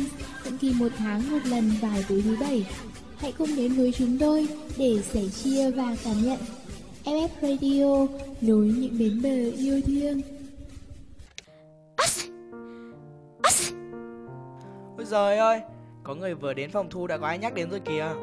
[0.46, 2.68] định kỳ một tháng một lần vào tối thứ bảy.
[3.18, 4.47] Hãy cùng đến với chúng tôi
[4.78, 6.38] để sẻ chia và cảm nhận
[7.06, 8.07] FF Radio
[8.42, 10.21] nối những bến bờ yêu thương.
[14.97, 15.61] Ôi giời ơi,
[16.04, 18.14] có người vừa đến phòng thu đã có ai nhắc đến rồi kìa.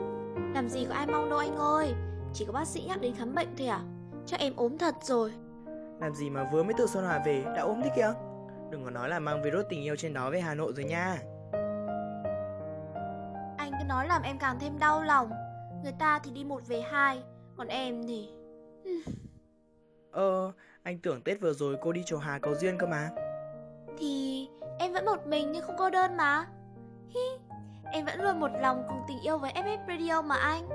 [0.55, 1.95] Làm gì có ai mong đâu anh ơi
[2.38, 3.80] Chỉ có bác sĩ nhắc đến khám bệnh thôi à
[4.26, 5.32] Chắc em ốm thật rồi
[6.00, 8.12] Làm gì mà vừa mới từ Sơn Hòa về đã ốm thế kìa.
[8.70, 11.16] Đừng có nói là mang virus tình yêu trên đó về Hà Nội rồi nha.
[13.59, 15.30] Anh cứ nói làm em càng thêm đau lòng
[15.82, 17.22] Người ta thì đi một về hai
[17.56, 18.28] Còn em thì
[20.10, 23.10] Ờ, anh tưởng Tết vừa rồi cô đi chùa Hà cầu duyên cơ mà.
[23.98, 24.48] Thì
[24.78, 26.46] em vẫn một mình nhưng không cô đơn mà
[27.09, 27.21] Hi
[27.93, 30.68] Em vẫn luôn một lòng cùng tình yêu với FF Radio mà anh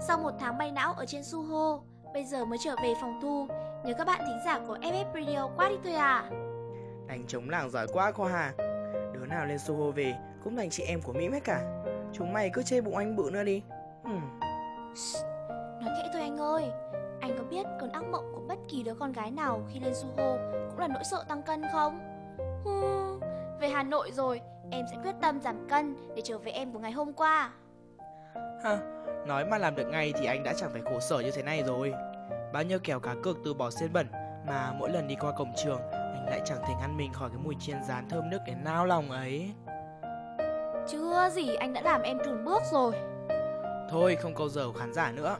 [0.00, 1.80] Sau một tháng bay não ở trên Suho
[2.14, 3.46] Bây giờ mới trở về phòng thu
[3.84, 6.30] Nhớ các bạn thính giả của FF Radio quá đi thôi à
[7.06, 8.52] Đánh chống làng giỏi quá cô Hà.
[9.12, 11.82] Đứa nào lên Soho về cũng thành chị em của Mỹ hết cả.
[12.12, 13.62] Chúng mày cứ chê bụng anh bự nữa đi.
[14.02, 14.40] Hmm.
[15.80, 16.64] Nói khẽ thôi anh ơi
[17.20, 19.94] Anh có biết cơn ác mộng của bất kỳ đứa con gái nào khi lên
[19.94, 20.36] Suho
[20.70, 22.00] Cũng là nỗi sợ tăng cân không?
[22.64, 22.70] Hu,
[23.60, 26.78] về Hà Nội rồi Em sẽ quyết tâm giảm cân để trở về em của
[26.78, 27.52] ngày hôm qua
[28.64, 28.78] Ha,
[29.26, 31.62] nói mà làm được ngay thì anh đã chẳng phải khổ sở như thế này
[31.62, 31.94] rồi.
[32.52, 34.06] Bao nhiêu kèo cá cược từ bỏ xiên bẩn
[34.46, 37.38] mà mỗi lần đi qua cổng trường anh lại chẳng thể ngăn mình khỏi cái
[37.38, 39.54] mùi chiên rán thơm nức đến nao lòng ấy.
[40.88, 42.92] Chưa gì anh đã làm em trùn bước rồi
[43.90, 45.36] Thôi không câu giờ khán giả nữa.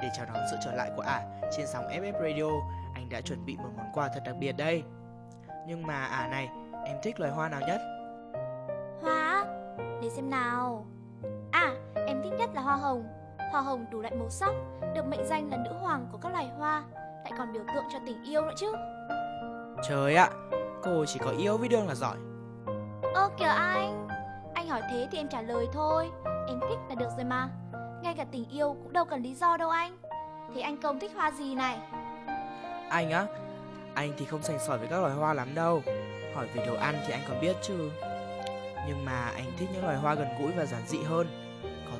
[0.00, 1.22] Để chào đón sự trở lại của ả
[1.56, 2.50] trên sóng FF Radio,
[2.94, 4.82] anh đã chuẩn bị một món quà thật đặc biệt đây.
[5.66, 6.48] Nhưng mà ả này,
[6.86, 7.80] em thích loài hoa nào nhất?
[9.02, 9.44] Hoa
[10.02, 10.86] Để xem nào
[11.52, 11.74] À
[12.38, 13.04] nhất là hoa hồng
[13.52, 14.52] Hoa hồng đủ loại màu sắc
[14.94, 17.98] Được mệnh danh là nữ hoàng của các loài hoa Lại còn biểu tượng cho
[18.06, 18.72] tình yêu nữa chứ
[19.88, 20.30] Trời ạ,
[20.82, 22.16] cô chỉ có yêu với đương là giỏi.
[23.14, 24.08] Ơ kìa anh
[24.54, 26.10] Anh hỏi thế thì em trả lời thôi
[26.48, 27.48] Em thích là được rồi mà
[28.02, 29.96] Ngay cả tình yêu cũng đâu cần lý do đâu anh
[30.54, 31.78] Thế anh công thích hoa gì này
[32.88, 33.26] Anh á,
[33.94, 35.82] anh thì không sành sỏi với các loài hoa lắm đâu.
[36.34, 37.90] Hỏi về đồ ăn thì anh còn biết chứ.
[38.88, 41.26] Nhưng mà anh thích những loài hoa gần gũi và giản dị hơn.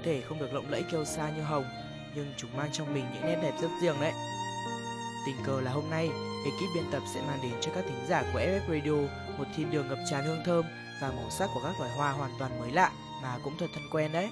[0.04, 1.64] Thể không được lộng lẫy kiêu sa như hồng,
[2.14, 4.12] nhưng chúng mang trong mình những nét đẹp rất riêng đấy.
[5.26, 6.10] Tình cờ là hôm nay,
[6.44, 9.70] ekip biên tập sẽ mang đến cho các thính giả của FF Radio một thiên
[9.70, 10.64] đường ngập tràn hương thơm
[11.00, 12.90] và màu sắc của các loài hoa hoàn toàn mới lạ
[13.22, 14.28] mà cũng thật thân quen đấy.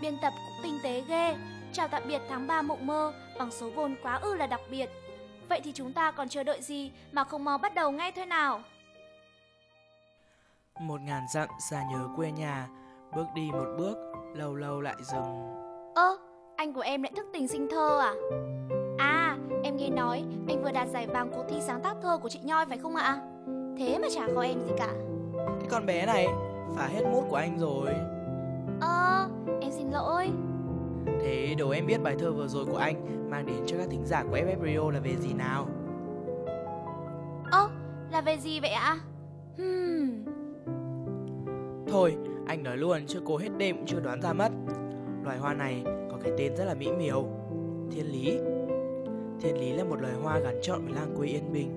[0.00, 1.36] Biên tập cũng tinh tế ghê
[1.72, 4.90] Chào tạm biệt tháng 3 mộng mơ Bằng số vôn quá ư là đặc biệt
[5.48, 8.26] Vậy thì chúng ta còn chờ đợi gì Mà không mau bắt đầu ngay thôi
[8.26, 8.62] nào
[10.80, 12.68] Một ngàn dặm xa nhớ quê nhà,
[13.16, 13.98] bước đi một bước,
[14.34, 15.24] lâu lâu lại dừng.
[15.94, 16.16] Ơ,
[16.56, 18.14] anh của em lại thức tình sinh thơ à?
[18.98, 22.28] À, em nghe nói anh vừa đạt giải vàng cuộc thi sáng tác thơ của
[22.28, 23.20] chị Nhoi phải không ạ?
[23.78, 24.92] Thế mà chả có em gì cả.
[25.60, 26.26] Cái con bé này,
[26.76, 27.88] phá hết mút của anh rồi.
[28.80, 29.28] Ơ,
[29.60, 30.30] em xin lỗi.
[31.06, 34.06] Thế đố em biết bài thơ vừa rồi của anh mang đến cho các thính
[34.06, 35.66] giả của FF Radio là về gì nào?
[37.50, 37.68] Ơ,
[38.12, 38.98] là về gì vậy ạ?
[39.56, 40.24] Hmm,
[41.88, 42.16] Thôi,
[42.50, 44.52] anh nói luôn chứ cô hết đêm cũng chưa đoán ra mất.
[45.24, 47.26] Loài hoa này có cái tên rất là mỹ miều,
[47.90, 48.38] thiên lý.
[49.40, 51.70] Thiên lý là một loài hoa gắn trọn với làng quê yên bình,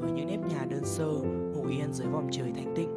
[0.00, 1.06] với những nếp nhà đơn sơ,
[1.54, 2.88] ngủ yên dưới vòng trời thanh tịnh.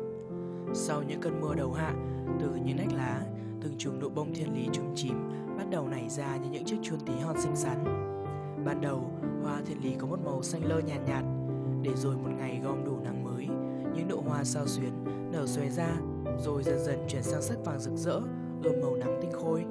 [0.73, 1.93] Sau những cơn mưa đầu hạ,
[2.39, 3.21] từ những nách lá,
[3.61, 5.15] từng chùm nụ bông thiên lý trúng chím
[5.57, 7.83] bắt đầu nảy ra như những chiếc chuông tí hon xinh xắn.
[8.65, 9.11] Ban đầu,
[9.43, 11.23] hoa thiên lý có một màu xanh lơ nhàn nhạt, nhạt,
[11.81, 13.47] để rồi một ngày gom đủ nắng mới,
[13.95, 14.91] những nụ hoa sao xuyến
[15.31, 15.97] nở xòe ra,
[16.43, 18.21] rồi dần dần chuyển sang sắc vàng rực rỡ,
[18.63, 19.65] ươm màu nắng tinh khôi.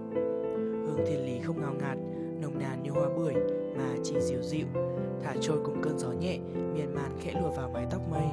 [0.86, 1.98] Hương thiên lý không ngào ngạt,
[2.40, 3.34] nồng nàn như hoa bưởi
[3.76, 4.66] mà chỉ dịu dịu,
[5.22, 6.38] thả trôi cùng cơn gió nhẹ,
[6.74, 8.28] miên man khẽ lùa vào mái tóc mây.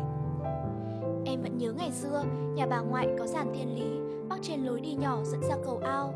[1.26, 2.24] em vẫn nhớ ngày xưa,
[2.56, 5.78] nhà bà ngoại có giàn thiên lý, bắc trên lối đi nhỏ dẫn ra cầu
[5.84, 6.14] ao.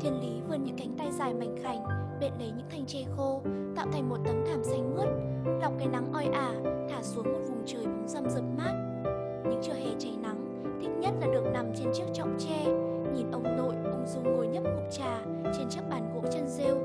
[0.00, 1.84] Thiên lý vươn những cánh tay dài mảnh khảnh,
[2.20, 3.42] bện lấy những thanh tre khô,
[3.76, 5.08] tạo thành một tấm thảm xanh mướt,
[5.60, 6.54] lọc cái nắng oi ả,
[6.90, 8.72] thả xuống một vùng trời bóng râm rập mát.
[9.50, 10.37] Những trưa hè cháy nắng,
[11.08, 12.64] nhất là được nằm trên chiếc trọng tre,
[13.14, 15.20] nhìn ông nội ung dung ngồi nhấp ngụm trà
[15.58, 16.76] trên chiếc bàn gỗ chân rêu,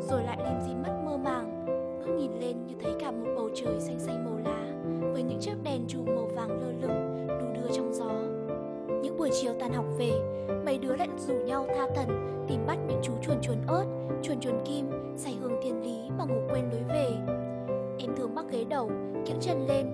[0.00, 1.64] rồi lại lim dim mắt mơ màng,
[1.98, 4.66] ngước nhìn lên như thấy cả một bầu trời xanh xanh màu lá,
[5.12, 8.12] với những chiếc đèn chùm màu vàng lơ lửng đu đưa trong gió.
[9.02, 10.12] Những buổi chiều tan học về,
[10.64, 12.08] mấy đứa lại rủ nhau tha thần
[12.48, 13.84] tìm bắt những chú chuồn chuồn ớt,
[14.22, 17.08] chuồn chuồn kim, say hương thiên lý mà ngủ quên lối về.
[17.98, 18.90] Em thường mắc ghế đầu,
[19.26, 19.91] kiễng chân lên,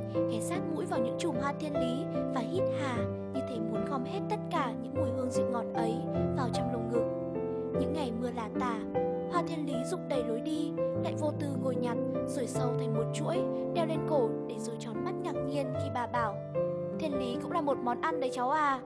[18.19, 18.81] ăn đấy cháu à.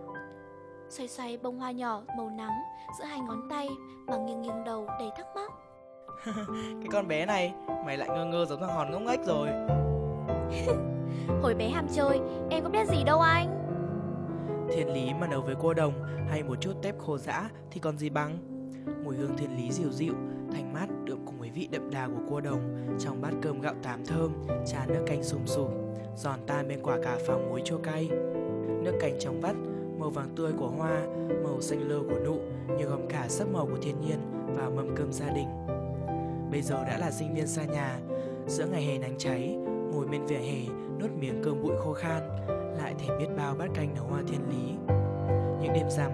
[0.89, 2.53] Xoay xoay bông hoa nhỏ màu nắng
[2.99, 3.69] giữa hai ngón tay
[4.07, 5.51] mà nghiêng nghiêng đầu đầy thắc mắc.
[6.57, 7.55] Cái con bé này,
[7.87, 9.49] mày lại ngơ ngơ giống thằng hòn ngốc nghếch rồi.
[11.43, 12.21] Hồi bé ham chơi,
[12.51, 13.49] em có biết gì đâu anh.
[14.73, 15.93] Thiên lý mà nấu với cua đồng
[16.31, 18.39] hay một chút tép khô dã thì còn gì bằng.
[19.05, 20.15] Mùi hương thiên lý dịu dịu,
[20.53, 23.75] thanh mát đượm cùng với vị đậm đà của cua đồng trong bát cơm gạo
[23.83, 24.33] tám thơm,
[24.67, 25.71] trà nước canh sùm sùm,
[26.17, 28.09] giòn tan bên quả cà pháo muối chua cay.
[28.83, 29.55] Nước cành trong vắt,
[29.99, 31.03] màu vàng tươi của hoa,
[31.45, 32.37] màu xanh lơ của nụ
[32.79, 34.19] như gom cả sắc màu của thiên nhiên
[34.57, 35.49] vào mâm cơm gia đình.
[36.51, 37.99] Bây giờ đã là sinh viên xa nhà,
[38.47, 39.57] giữa ngày hè nắng cháy,
[39.93, 40.59] ngồi bên vỉa hè
[41.01, 42.23] nuốt miếng cơm bụi khô khan,
[42.83, 44.95] lại thèm biết bao bát canh nấu hoa thiên lý.
[45.63, 46.11] Những đêm rằm,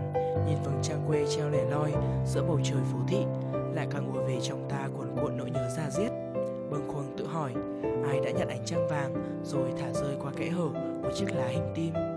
[0.46, 1.92] nhìn vầng trăng quê treo lẻ loi
[2.26, 3.24] giữa bầu trời phố thị,
[3.74, 6.10] lại càng ùa về trong ta cuồn cuộn nỗi nhớ ra diết.
[6.70, 7.52] Bâng khuâng tự hỏi,
[8.08, 10.68] ai đã nhặt ánh trăng vàng rồi thả rơi qua kẽ hở
[11.02, 12.07] của chiếc lá hình tim.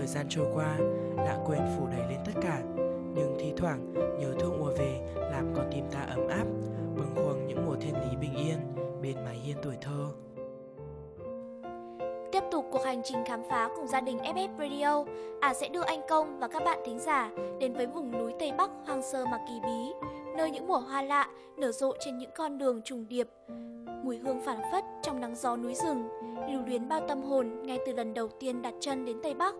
[0.00, 0.76] Thời gian trôi qua,
[1.16, 2.62] đã quên phủ đầy lên tất cả,
[3.14, 6.44] nhưng thi thoảng nhớ thương ùa về làm con tim ta ấm áp,
[6.96, 8.56] bừng khuâng những mùa thiên lý bình yên
[9.02, 10.06] bên mái hiên tuổi thơ.
[12.32, 15.04] Tiếp tục cuộc hành trình khám phá cùng gia đình FF Radio,
[15.40, 18.52] à sẽ đưa anh Công và các bạn thính giả đến với vùng núi Tây
[18.58, 22.30] Bắc hoang sơ mà kỳ bí, nơi những mùa hoa lạ nở rộ trên những
[22.36, 23.28] con đường trùng điệp.
[24.02, 26.08] Mùi hương phản phất trong nắng gió núi rừng,
[26.52, 29.54] lưu luyến bao tâm hồn ngay từ lần đầu tiên đặt chân đến Tây Bắc.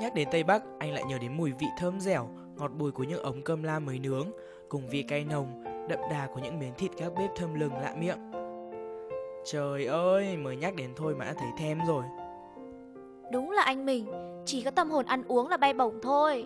[0.00, 3.04] Nhắc đến Tây Bắc, anh lại nhớ đến mùi vị thơm dẻo, ngọt bùi của
[3.04, 4.26] những ống cơm lam mới nướng,
[4.68, 7.94] cùng vị cay nồng, đậm đà của những miếng thịt các bếp thơm lừng lạ
[7.98, 8.18] miệng.
[9.44, 12.04] Trời ơi, mới nhắc đến thôi mà đã thấy thèm rồi.
[13.32, 14.06] Đúng là anh mình,
[14.46, 16.44] chỉ có tâm hồn ăn uống là bay bổng thôi.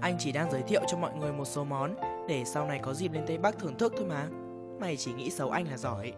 [0.00, 1.94] Anh chỉ đang giới thiệu cho mọi người một số món
[2.28, 4.28] để sau này có dịp lên Tây Bắc thưởng thức thôi mà.
[4.80, 6.12] Mày chỉ nghĩ xấu anh là giỏi.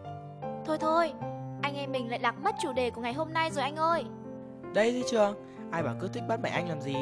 [0.66, 1.12] Thôi thôi,
[1.62, 4.04] anh em mình lại lạc mất chủ đề của ngày hôm nay rồi anh ơi.
[4.74, 5.34] Đây thấy chưa?
[5.70, 6.96] Ai bảo cứ thích bắt bẻ anh làm gì?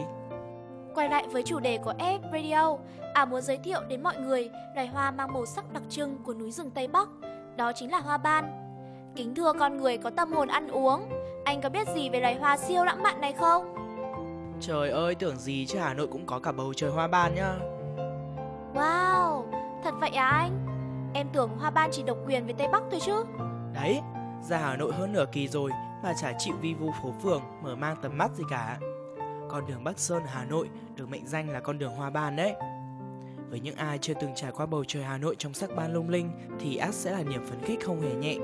[0.95, 2.77] Quay lại với chủ đề của F Radio,
[3.15, 6.35] à muốn giới thiệu đến mọi người loài hoa mang màu sắc đặc trưng của
[6.35, 7.09] núi rừng Tây Bắc,
[7.57, 8.63] đó chính là hoa ban.
[9.17, 11.09] Kính thưa con người có tâm hồn ăn uống,
[11.45, 13.75] anh có biết gì về loài hoa siêu lãng mạn này không?
[14.61, 17.55] Trời ơi, tưởng gì chứ Hà Nội cũng có cả bầu trời hoa ban nhá.
[18.75, 19.43] Wow,
[19.85, 20.67] thật vậy à anh?
[21.15, 23.25] Em tưởng hoa ban chỉ độc quyền với Tây Bắc thôi chứ.
[23.75, 24.01] Đấy,
[24.43, 25.71] ra Hà Nội hơn nửa kỳ rồi
[26.03, 28.79] mà chả chịu vi vu phố phường mở mang tầm mắt gì cả.
[29.49, 32.55] Con đường Bắc Sơn Hà Nội được mệnh danh là con đường hoa ban đấy.
[33.51, 36.09] Với những ai chưa từng trải qua bầu trời Hà Nội trong sắc ban lung
[36.09, 38.37] linh thì ác sẽ là niềm phấn khích không hề nhẹ.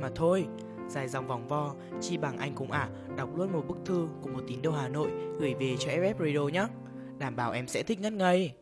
[0.00, 0.46] Mà thôi,
[0.88, 4.30] dài dòng vòng vo, chi bằng anh cùng ả đọc luôn một bức thư của
[4.30, 6.66] một tín đồ Hà Nội gửi về cho FF Radio nhé.
[7.18, 8.52] Đảm bảo em sẽ thích ngất ngây.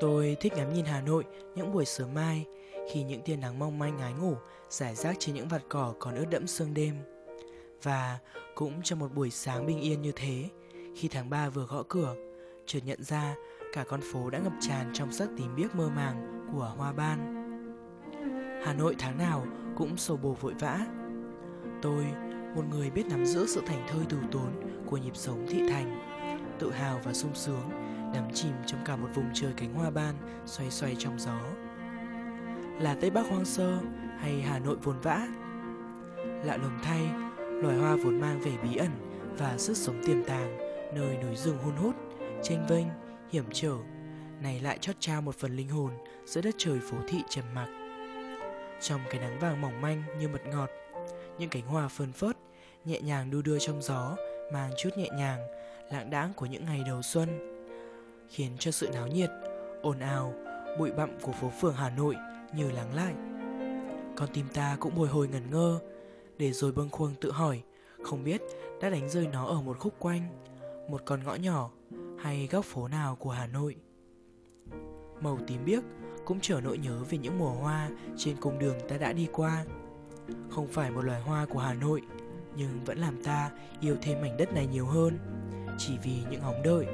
[0.00, 1.24] Tôi thích ngắm nhìn Hà Nội
[1.54, 2.44] những buổi sớm mai
[2.90, 4.34] khi những tia nắng mong manh ngái ngủ
[4.68, 6.94] rải rác trên những vạt cỏ còn ướt đẫm sương đêm.
[7.82, 8.18] Và
[8.54, 10.48] cũng trong một buổi sáng bình yên như thế,
[10.96, 12.14] khi tháng 3 vừa gõ cửa,
[12.66, 13.34] chợt nhận ra
[13.72, 17.42] cả con phố đã ngập tràn trong sắc tím biếc mơ màng của hoa ban.
[18.64, 19.46] Hà Nội tháng nào
[19.76, 20.86] cũng sầu bồ vội vã.
[21.82, 22.04] Tôi,
[22.54, 26.00] một người biết nắm giữ sự thành thơi từ tốn của nhịp sống thị thành,
[26.58, 27.70] tự hào và sung sướng,
[28.14, 30.14] đắm chìm trong cả một vùng trời cánh hoa ban
[30.46, 31.40] xoay xoay trong gió.
[32.80, 33.78] Là Tây Bắc hoang sơ
[34.18, 35.28] hay Hà Nội vồn vã?
[36.44, 38.90] Lạ lùng thay, loài hoa vốn mang vẻ bí ẩn
[39.38, 40.58] và sức sống tiềm tàng
[40.94, 41.94] nơi núi rừng hun hút,
[42.42, 42.86] tranh vênh,
[43.30, 43.74] hiểm trở,
[44.42, 45.90] này lại chót trao một phần linh hồn
[46.26, 47.68] giữa đất trời phố thị trầm mặc.
[48.80, 50.70] Trong cái nắng vàng mỏng manh như mật ngọt,
[51.38, 52.36] những cánh hoa phơn phớt,
[52.84, 54.16] nhẹ nhàng đu đưa trong gió,
[54.52, 55.40] mang chút nhẹ nhàng,
[55.90, 57.28] lãng đãng của những ngày đầu xuân,
[58.28, 59.30] khiến cho sự náo nhiệt,
[59.82, 60.34] ồn ào,
[60.78, 62.16] bụi bặm của phố phường Hà Nội
[62.56, 63.14] như lắng lại.
[64.16, 65.78] Con tim ta cũng bồi hồi ngẩn ngơ,
[66.38, 67.62] để rồi bâng khuâng tự hỏi,
[68.02, 68.42] không biết
[68.80, 70.28] đã đánh rơi nó ở một khúc quanh,
[70.88, 71.70] một con ngõ nhỏ
[72.18, 73.76] hay góc phố nào của Hà Nội.
[75.20, 75.82] Màu tím biếc
[76.24, 79.64] cũng trở nỗi nhớ về những mùa hoa trên cung đường ta đã đi qua.
[80.50, 82.02] Không phải một loài hoa của Hà Nội,
[82.56, 85.18] nhưng vẫn làm ta yêu thêm mảnh đất này nhiều hơn.
[85.78, 86.86] Chỉ vì những hóng đợi,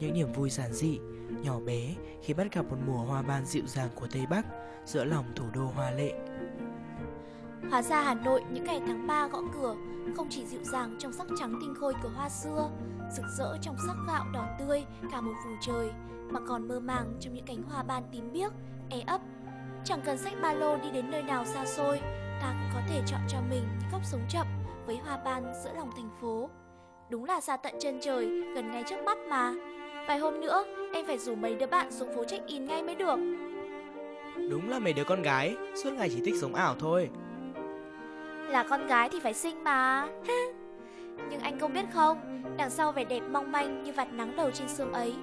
[0.00, 0.98] những niềm vui giản dị,
[1.42, 4.46] nhỏ bé khi bắt gặp một mùa hoa ban dịu dàng của Tây Bắc
[4.84, 6.12] giữa lòng thủ đô hoa lệ.
[7.70, 9.74] Hóa ra Hà Nội những ngày tháng 3 gõ cửa
[10.16, 12.70] không chỉ dịu dàng trong sắc trắng tinh khôi của hoa xưa,
[13.16, 15.90] rực rỡ trong sắc gạo đỏ tươi cả một vùng trời,
[16.30, 18.52] mà còn mơ màng trong những cánh hoa ban tím biếc,
[18.90, 19.20] e ấp.
[19.84, 22.00] Chẳng cần sách ba lô đi đến nơi nào xa xôi,
[22.40, 24.46] ta cũng có thể chọn cho mình những góc sống chậm
[24.86, 26.50] với hoa ban giữa lòng thành phố.
[27.10, 29.52] Đúng là xa tận chân trời, gần ngay trước mắt mà.
[30.08, 33.18] Vài hôm nữa, em phải rủ mấy đứa bạn xuống phố check-in ngay mới được.
[34.52, 37.08] Đúng là mấy đứa con gái, suốt ngày chỉ thích sống ảo thôi.
[38.48, 40.06] Là con gái thì phải xinh mà.
[41.30, 44.50] Nhưng anh không biết không, đằng sau vẻ đẹp mong manh như vạt nắng đầu
[44.50, 45.14] trên sương ấy,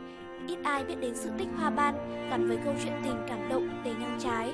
[0.47, 1.95] ít ai biết đến sự tích hoa ban
[2.29, 4.53] gắn với câu chuyện tình cảm động đầy ngang trái.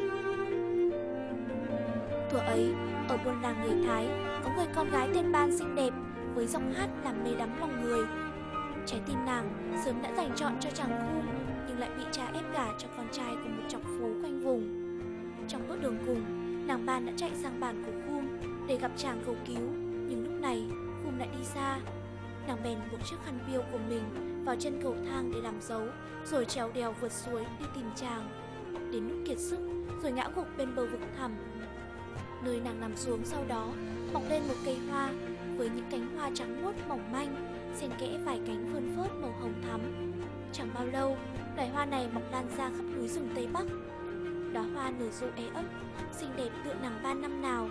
[2.30, 2.74] Thuở ấy,
[3.10, 4.08] ở buôn làng người Thái,
[4.44, 5.92] có người con gái tên Ban xinh đẹp
[6.34, 8.06] với giọng hát làm mê đắm lòng người.
[8.86, 11.22] Trái tim nàng sớm đã dành chọn cho chàng khu
[11.68, 14.86] nhưng lại bị cha ép gả cho con trai của một trọc phú quanh vùng.
[15.48, 16.22] Trong bước đường cùng,
[16.68, 18.28] nàng Ban đã chạy sang bàn của Khum
[18.68, 19.62] để gặp chàng cầu cứu,
[20.08, 20.66] nhưng lúc này
[21.04, 21.80] Khum lại đi xa.
[22.48, 24.04] Nàng bèn buộc chiếc khăn biêu của mình
[24.46, 25.88] vào chân cầu thang để làm dấu,
[26.26, 28.30] rồi trèo đèo vượt suối đi tìm chàng.
[28.92, 29.60] Đến lúc kiệt sức,
[30.04, 31.32] rồi ngã gục bên bờ vực thẳm.
[32.44, 33.68] Nơi nàng nằm xuống sau đó,
[34.14, 35.10] mọc lên một cây hoa
[35.58, 37.36] với những cánh hoa trắng muốt mỏng manh,
[37.76, 39.82] xen kẽ vài cánh phơn phớt màu hồng thắm.
[40.52, 41.18] Chẳng bao lâu,
[41.56, 43.66] loài hoa này mọc lan ra khắp núi rừng Tây Bắc.
[44.54, 45.64] Đóa hoa nở rộ é ấp,
[46.12, 47.68] xinh đẹp tựa nàng ban năm nào.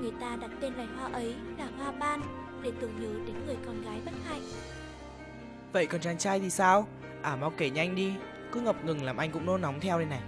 [0.00, 2.20] Người ta đặt tên loài hoa ấy là hoa ban
[2.62, 4.42] để tưởng nhớ đến người con gái bất hạnh.
[5.72, 6.86] Vậy còn chàng trai thì sao?
[7.22, 8.12] À mau kể nhanh đi,
[8.52, 10.20] cứ ngập ngừng làm anh cũng nôn nóng theo đây này.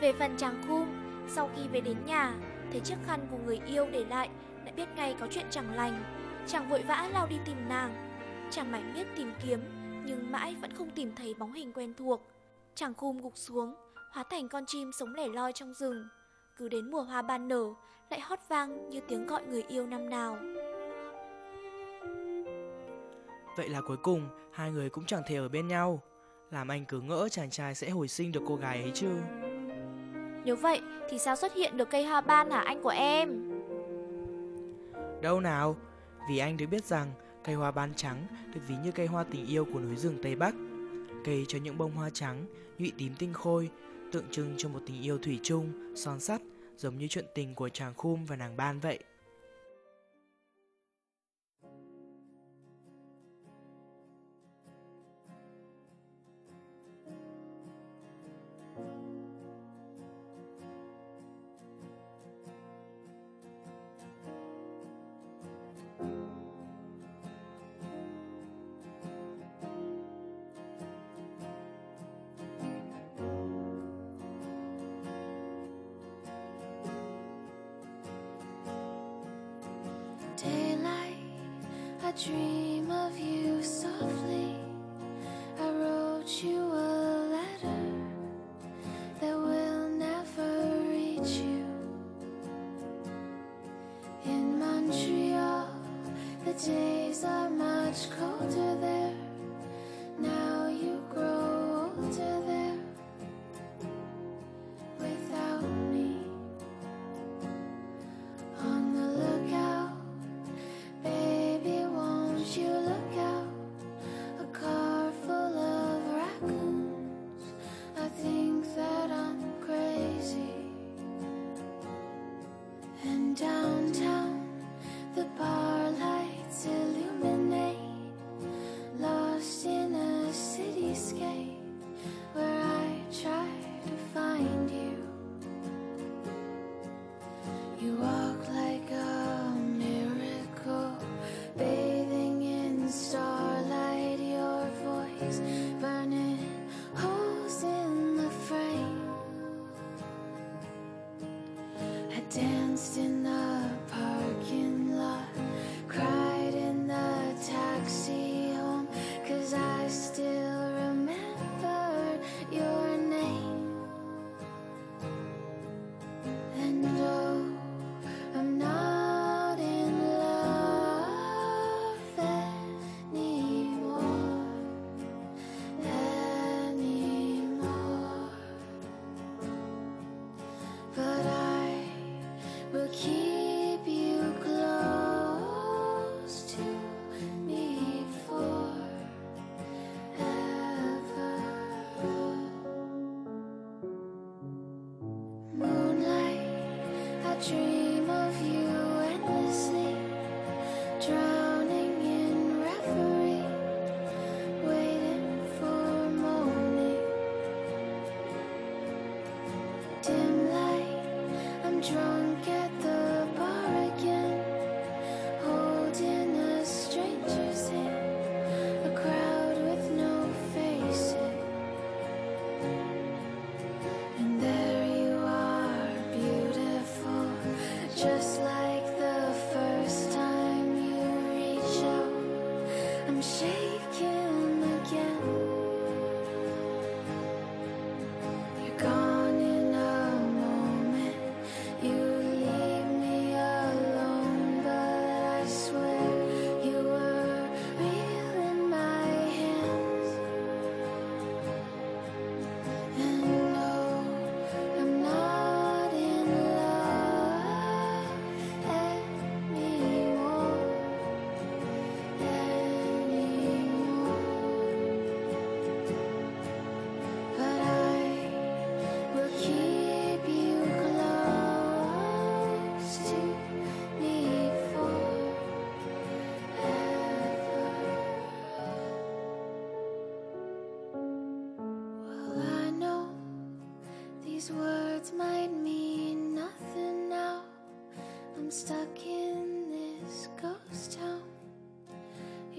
[0.00, 0.88] Về phần chàng khum,
[1.28, 2.34] sau khi về đến nhà,
[2.72, 4.28] thấy chiếc khăn của người yêu để lại,
[4.64, 6.04] đã biết ngay có chuyện chẳng lành.
[6.46, 7.94] Chàng vội vã lao đi tìm nàng.
[8.50, 9.60] Chàng mãi biết tìm kiếm,
[10.06, 12.22] nhưng mãi vẫn không tìm thấy bóng hình quen thuộc.
[12.74, 13.74] Chàng khum gục xuống,
[14.12, 16.08] hóa thành con chim sống lẻ loi trong rừng.
[16.56, 17.64] Cứ đến mùa hoa ban nở,
[18.10, 20.38] lại hót vang như tiếng gọi người yêu năm nào.
[23.56, 26.02] Vậy là cuối cùng hai người cũng chẳng thể ở bên nhau
[26.50, 29.08] Làm anh cứ ngỡ chàng trai sẽ hồi sinh được cô gái ấy chứ
[30.44, 33.52] Nếu vậy thì sao xuất hiện được cây hoa ban hả anh của em?
[35.22, 35.76] Đâu nào
[36.28, 37.12] Vì anh được biết rằng
[37.46, 40.36] cây hoa ban trắng được ví như cây hoa tình yêu của núi rừng Tây
[40.36, 40.54] Bắc.
[41.24, 42.46] Cây cho những bông hoa trắng,
[42.78, 43.70] nhụy tím tinh khôi
[44.12, 46.40] Tượng trưng cho một tình yêu thủy chung, son sắt
[46.76, 48.98] Giống như chuyện tình của chàng khum và nàng ban vậy.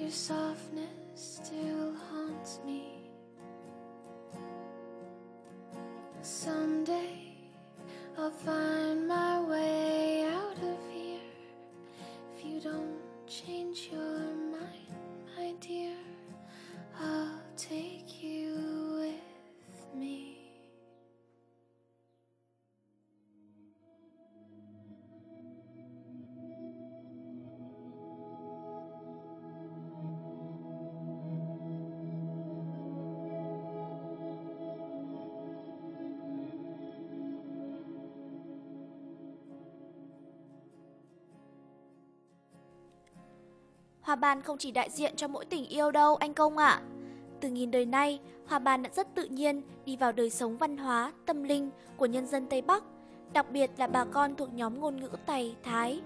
[0.08, 3.12] Your softness still haunts me.
[6.22, 6.67] Someday
[44.08, 46.82] Hoa ban không chỉ đại diện cho mỗi tình yêu đâu anh Công ạ.
[47.42, 50.78] Từ nghìn đời nay, hoa ban đã rất tự nhiên đi vào đời sống văn
[50.78, 52.84] hóa, tâm linh của nhân dân Tây Bắc,
[53.34, 56.02] đặc biệt là bà con thuộc nhóm ngôn ngữ Tày, Thái.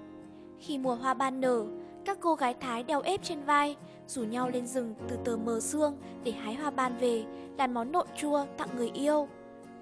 [0.59, 1.65] Khi mùa hoa ban nở,
[2.05, 3.75] các cô gái Thái đeo ép trên vai,
[4.07, 7.23] rủ nhau lên rừng từ tờ mờ sương để hái hoa ban về,
[7.57, 9.27] làm món nộm chua tặng người yêu.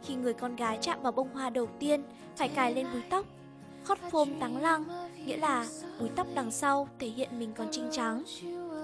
[0.03, 2.03] Khi người con gái chạm vào bông hoa đầu tiên,
[2.36, 3.25] phải cài lên búi tóc.
[3.84, 4.84] Khót phôm táng lăng,
[5.25, 5.65] nghĩa là
[5.99, 8.23] búi tóc đằng sau thể hiện mình còn trinh trắng.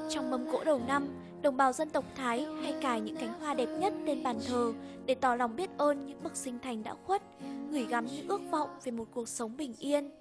[0.10, 1.08] Trong mâm cỗ đầu năm,
[1.42, 4.74] đồng bào dân tộc Thái hay cài những cánh hoa đẹp nhất lên bàn thờ
[5.06, 7.22] để tỏ lòng biết ơn những bậc sinh thành đã khuất,
[7.72, 10.12] gửi gắm những ước vọng về một cuộc sống bình yên.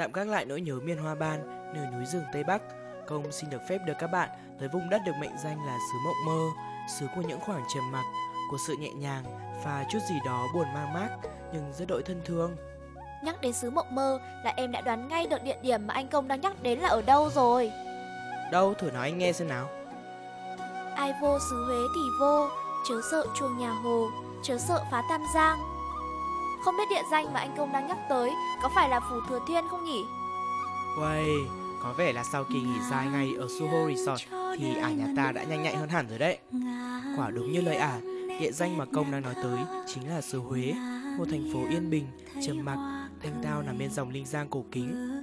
[0.00, 1.40] Tạm gác lại nỗi nhớ miền hoa ban
[1.74, 2.62] nơi núi rừng Tây Bắc,
[3.06, 5.98] công xin được phép đưa các bạn tới vùng đất được mệnh danh là xứ
[6.04, 6.62] mộng mơ,
[6.98, 8.04] xứ của những khoảng trầm mặc,
[8.50, 9.24] của sự nhẹ nhàng
[9.64, 11.08] và chút gì đó buồn mang mác
[11.52, 12.56] nhưng rất đỗi thân thương.
[13.24, 16.08] Nhắc đến xứ mộng mơ là em đã đoán ngay được địa điểm mà anh
[16.08, 17.72] Công đang nhắc đến là ở đâu rồi.
[18.52, 19.68] Đâu thử nói anh nghe xem nào.
[20.94, 22.48] Ai vô xứ Huế thì vô,
[22.88, 24.06] chớ sợ chuông nhà Hồ,
[24.42, 25.69] chớ sợ phá Tam Giang.
[26.64, 28.30] Không biết địa danh mà anh Công đang nhắc tới
[28.62, 30.04] có phải là Phủ Thừa Thiên không nhỉ?
[31.00, 31.26] Uầy,
[31.82, 34.22] có vẻ là sau kỳ nghỉ dài ngày ở Suho Resort
[34.58, 36.38] thì ả nhà ta đã nhanh nhạy hơn hẳn rồi đấy.
[37.16, 38.00] Quả đúng như lời ả,
[38.40, 40.72] địa danh mà công đang nói tới chính là xứ Huế,
[41.18, 42.06] một thành phố yên bình,
[42.46, 45.22] trầm mặc, thanh tao nằm bên dòng Linh Giang cổ kính.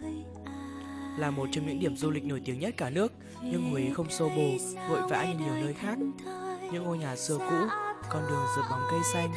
[1.17, 4.09] Là một trong những điểm du lịch nổi tiếng nhất cả nước, nhưng Huế không
[4.09, 4.51] xô bồ,
[4.89, 5.97] vội vã như nhiều nơi khác.
[6.71, 7.67] Những ngôi nhà xưa cũ,
[8.09, 9.29] con đường rợt bóng cây xanh,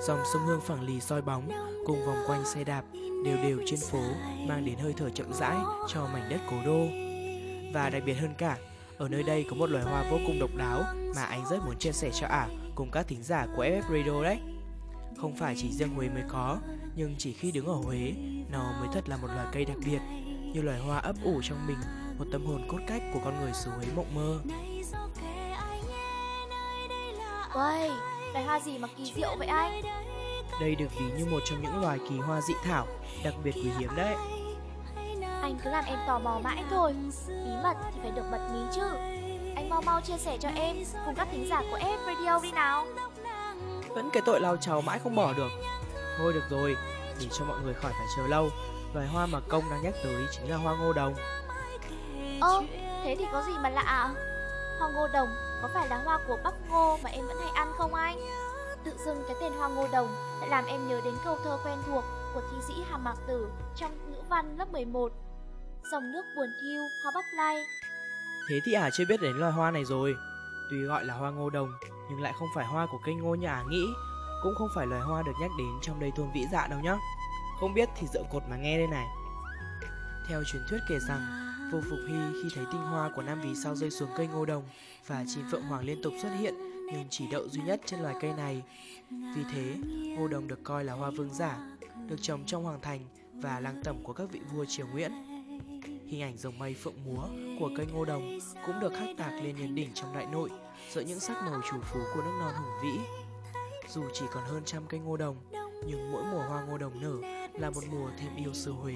[0.00, 1.48] dòng sông Hương phẳng lì soi bóng,
[1.86, 2.82] cùng vòng quanh xe đạp
[3.24, 4.02] đều đều trên phố
[4.46, 5.56] mang đến hơi thở chậm rãi
[5.88, 6.86] cho mảnh đất cố đô.
[7.74, 8.56] Và đặc biệt hơn cả,
[8.98, 10.82] ở nơi đây có một loài hoa vô cùng độc đáo
[11.16, 14.22] mà anh rất muốn chia sẻ cho ả cùng các thính giả của FF Radio
[14.22, 14.38] đấy.
[15.20, 16.58] Không phải chỉ riêng Huế mới có,
[16.96, 18.12] nhưng chỉ khi đứng ở Huế,
[18.52, 20.00] nó mới thật là một loài cây đặc biệt,
[20.54, 21.78] như loài hoa ấp ủ trong mình
[22.18, 24.38] một tâm hồn cốt cách của con người xứ Huế mộng mơ.
[27.54, 27.90] Uầy,
[28.38, 29.82] loài hoa gì mà kỳ diệu vậy anh?
[30.60, 32.86] Đây được ví như một trong những loài kỳ hoa dị thảo,
[33.24, 34.14] đặc biệt quý hiếm đấy.
[35.42, 36.94] Anh cứ làm em tò mò mãi thôi
[37.28, 38.82] Bí mật thì phải được bật mí chứ
[39.56, 42.52] Anh mau mau chia sẻ cho em Cùng các thính giả của F Radio đi
[42.52, 42.86] nào
[43.88, 45.48] Vẫn cái tội lao cháu mãi không bỏ được.
[46.18, 46.76] Thôi được rồi,
[47.20, 48.48] để cho mọi người khỏi phải chờ lâu.
[48.94, 51.14] Loài hoa mà công đang nhắc tới chính là hoa ngô đồng.
[52.40, 52.62] Ơ,
[53.04, 54.14] thế thì có gì mà lạ?
[54.78, 57.72] Hoa ngô đồng có phải là hoa của Bắc Ngô mà em vẫn hay ăn
[57.76, 58.18] không anh?
[58.84, 60.08] Tự dưng cái tên hoa ngô đồng
[60.40, 63.48] lại làm em nhớ đến câu thơ quen thuộc của thi sĩ Hàm Mạc Tử
[63.76, 65.12] trong ngữ văn lớp 11
[65.92, 67.64] Dòng nước buồn thiêu, hoa bắp lay
[68.48, 70.16] Thế thì ả chưa biết đến loài hoa này rồi.
[70.70, 71.72] Tuy gọi là hoa ngô đồng,
[72.10, 73.86] nhưng lại không phải hoa của cây ngô như ả nghĩ,
[74.42, 76.96] cũng không phải loài hoa được nhắc đến trong đầy thôn vĩ dạ đâu nhá.
[77.60, 79.06] Không biết thì dựa cột mà nghe đây này.
[80.28, 81.20] Theo truyền thuyết kể rằng,
[81.72, 84.44] Vô Phục Hy khi thấy tinh hoa của nam vì sao rơi xuống cây ngô
[84.44, 84.62] đồng
[85.08, 86.54] và chim phượng hoàng liên tục xuất hiện
[86.92, 88.62] nhưng chỉ đậu duy nhất trên loài cây này.
[89.10, 89.76] Vì thế,
[90.16, 91.58] ngô đồng được coi là hoa vương giả,
[92.06, 93.00] được trồng trong hoàng thành
[93.32, 95.12] và lăng tẩm của các vị vua triều Nguyễn.
[96.06, 97.28] Hình ảnh rồng mây phượng múa
[97.60, 100.50] của cây ngô đồng cũng được khắc tạc lên nhân đỉnh trong đại nội
[100.90, 103.00] giữa những sắc màu chủ phú của nước non hùng vĩ.
[103.88, 105.36] Dù chỉ còn hơn trăm cây ngô đồng,
[105.86, 108.94] nhưng mỗi mùa hoa ngô đồng nở là một mùa thêm yêu xứ Huế.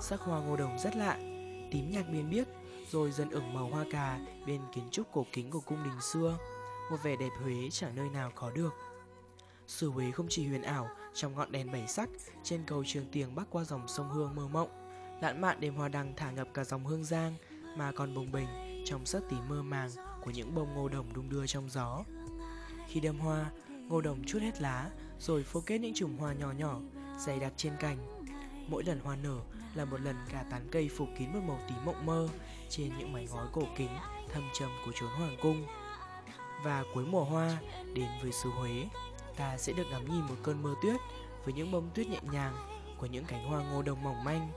[0.00, 1.16] Sắc hoa ngô đồng rất lạ,
[1.70, 2.46] tím nhạt biên biếc,
[2.92, 6.38] rồi dần ửng màu hoa cà bên kiến trúc cổ kính của cung đình xưa.
[6.90, 8.74] Một vẻ đẹp Huế chẳng nơi nào có được.
[9.66, 12.08] Sử Huế không chỉ huyền ảo trong ngọn đèn bảy sắc
[12.42, 14.68] trên cầu Trường Tiền bắc qua dòng sông Hương mơ mộng,
[15.22, 17.34] lãng mạn đêm hoa đăng thả ngập cả dòng Hương Giang
[17.76, 18.48] mà còn bồng bềnh
[18.84, 19.90] trong sắc tím mơ màng
[20.24, 22.04] của những bông ngô đồng đung đưa trong gió.
[22.88, 23.50] Khi đâm hoa,
[23.88, 26.80] ngô đồng chút hết lá rồi phô kết những chùm hoa nhỏ nhỏ
[27.18, 28.21] dày đặc trên cành.
[28.68, 29.40] Mỗi lần hoa nở
[29.74, 32.28] là một lần cả tán cây phủ kín một màu tím mộng mơ
[32.68, 33.98] trên những mái ngói cổ kính
[34.32, 35.66] thâm trầm của chốn hoàng cung.
[36.64, 37.58] Và cuối mùa hoa,
[37.94, 38.88] đến với xứ Huế,
[39.36, 40.96] ta sẽ được ngắm nhìn một cơn mưa tuyết
[41.44, 42.54] với những bông tuyết nhẹ nhàng
[42.98, 44.50] của những cánh hoa ngô đồng mỏng manh,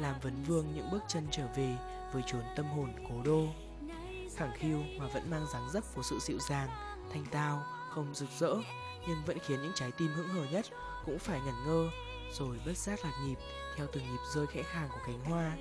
[0.00, 1.76] làm vấn vương những bước chân trở về
[2.12, 3.46] với chốn tâm hồn cố đô.
[4.36, 6.68] Khẳng khiu mà vẫn mang dáng dấp của sự dịu dàng,
[7.12, 8.54] thanh tao, không rực rỡ,
[9.08, 10.66] nhưng vẫn khiến những trái tim hững hờ nhất
[11.06, 11.88] cũng phải ngẩn ngơ,
[12.32, 13.36] rồi bất giác lạc nhịp
[13.76, 15.52] theo từng nhịp rơi khẽ khàng của cánh hoa.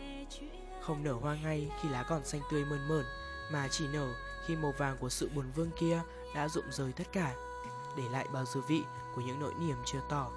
[0.82, 3.06] Không nở hoa ngay khi lá còn xanh tươi mơn mởn,
[3.52, 4.14] mà chỉ nở
[4.46, 6.02] khi màu vàng của sự buồn vương kia
[6.36, 7.36] đã rụng rời tất cả,
[7.98, 8.82] để lại bao dư vị
[9.16, 10.32] của những nỗi niềm chưa tỏ.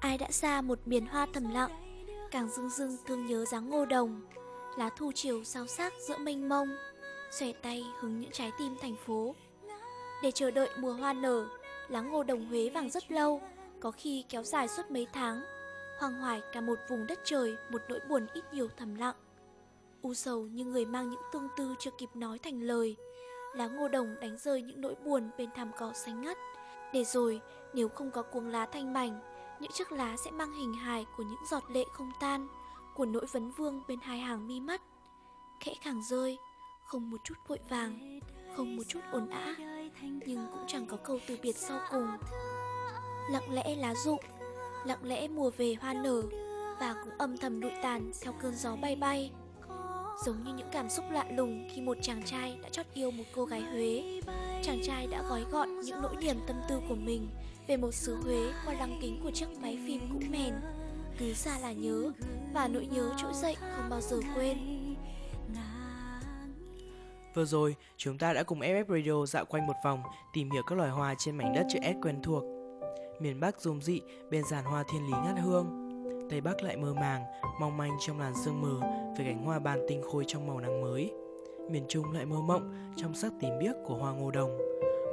[0.00, 1.70] Ai đã xa một miền hoa thầm lặng,
[2.30, 4.22] càng dưng dưng thương nhớ dáng ngô đồng,
[4.76, 6.76] lá thu chiều sao sắc giữa mênh mông,
[7.30, 9.34] xòe tay hứng những trái tim thành phố.
[10.22, 11.46] Để chờ đợi mùa hoa nở,
[11.88, 13.40] lá ngô đồng Huế vàng rất lâu,
[13.86, 15.42] có khi kéo dài suốt mấy tháng,
[15.98, 19.14] hoang hoài cả một vùng đất trời, một nỗi buồn ít nhiều thầm lặng.
[20.02, 22.96] U sầu như người mang những tương tư chưa kịp nói thành lời,
[23.54, 26.38] lá ngô đồng đánh rơi những nỗi buồn bên thảm cỏ xanh ngắt,
[26.92, 27.40] để rồi
[27.74, 29.20] nếu không có cuống lá thanh mảnh,
[29.60, 32.48] những chiếc lá sẽ mang hình hài của những giọt lệ không tan,
[32.94, 34.82] của nỗi vấn vương bên hai hàng mi mắt.
[35.60, 36.38] Khẽ khàng rơi,
[36.84, 38.20] không một chút vội vàng,
[38.56, 39.54] không một chút ồn ã,
[40.26, 42.08] nhưng cũng chẳng có câu từ biệt sau cùng.
[43.30, 44.20] Lặng lẽ lá rụng,
[44.84, 46.22] lặng lẽ mùa về hoa nở
[46.80, 49.30] và cũng âm thầm lụi tàn theo cơn gió bay bay.
[50.24, 53.24] Giống như những cảm xúc lạ lùng khi một chàng trai đã chót yêu một
[53.34, 54.20] cô gái Huế.
[54.62, 57.28] Chàng trai đã gói gọn những nỗi niềm tâm tư của mình
[57.66, 60.54] về một xứ Huế qua lăng kính của chiếc máy phim cũ mèn.
[61.18, 62.12] Cứ xa là nhớ
[62.54, 64.58] và nỗi nhớ trỗi dậy không bao giờ quên.
[67.34, 70.78] Vừa rồi, chúng ta đã cùng FF Radio dạo quanh một vòng tìm hiểu các
[70.78, 72.55] loài hoa trên mảnh đất chữ S quen thuộc.
[73.20, 74.00] Miền Bắc rung dị
[74.30, 75.66] bên giàn hoa thiên lý ngát hương.
[76.30, 77.24] Tây Bắc lại mơ màng,
[77.60, 80.80] mong manh trong làn sương mờ với cánh hoa ban tinh khôi trong màu nắng
[80.82, 81.12] mới.
[81.70, 84.58] Miền Trung lại mơ mộng trong sắc tím biếc của hoa ngô đồng.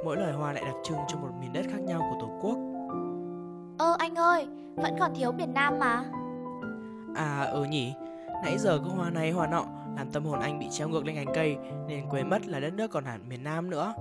[0.04, 2.58] Mỗi loài hoa lại đặc trưng cho một miền đất khác nhau của Tổ quốc.
[3.78, 6.04] Ơ anh ơi, vẫn còn thiếu miền Nam mà.
[7.16, 7.92] À ừ nhỉ,
[8.42, 9.64] nãy giờ có hoa này hoa nọ
[9.96, 11.56] làm tâm hồn anh bị treo ngược lên cành cây
[11.88, 13.94] nên quên mất là đất nước còn hẳn miền Nam nữa.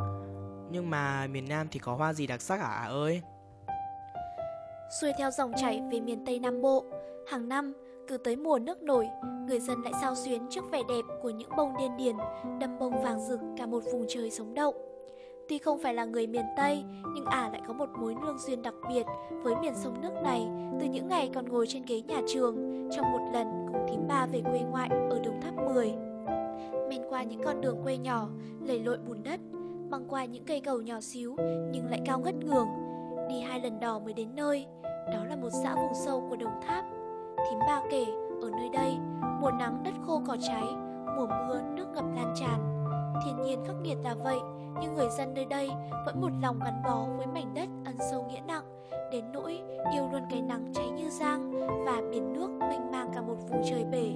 [0.71, 3.21] Nhưng mà miền Nam thì có hoa gì đặc sắc à, à ơi?
[5.01, 6.85] Xuôi theo dòng chảy về miền Tây Nam Bộ,
[7.27, 7.73] hàng năm
[8.07, 9.07] cứ tới mùa nước nổi,
[9.47, 12.15] người dân lại sao xuyến trước vẻ đẹp của những bông điên điển,
[12.59, 14.75] đâm bông vàng rực cả một vùng trời sống động.
[15.49, 16.83] Tuy không phải là người miền Tây,
[17.15, 19.03] nhưng ả à lại có một mối lương duyên đặc biệt
[19.43, 20.47] với miền sông nước này
[20.79, 24.25] từ những ngày còn ngồi trên ghế nhà trường trong một lần cùng thím ba
[24.25, 25.93] về quê ngoại ở Đồng Tháp 10.
[26.89, 28.29] Men qua những con đường quê nhỏ,
[28.61, 29.39] lầy lội bùn đất,
[29.89, 31.35] băng qua những cây cầu nhỏ xíu
[31.71, 32.67] nhưng lại cao ngất ngường,
[33.29, 36.61] đi hai lần đò mới đến nơi, đó là một xã vùng sâu của Đồng
[36.67, 36.85] Tháp.
[37.49, 38.05] Thím ba kể,
[38.41, 38.97] ở nơi đây,
[39.41, 40.63] mùa nắng đất khô cỏ cháy,
[41.17, 42.85] mùa mưa nước ngập lan tràn.
[43.25, 44.39] Thiên nhiên khắc nghiệt là vậy,
[44.81, 45.69] nhưng người dân nơi đây
[46.05, 48.63] vẫn một lòng gắn bó với mảnh đất ẩn sâu nghĩa nặng,
[49.11, 49.61] đến nỗi
[49.93, 51.51] yêu luôn cái nắng cháy như giang
[51.85, 54.11] và biển nước mênh mang cả một vùng trời bể.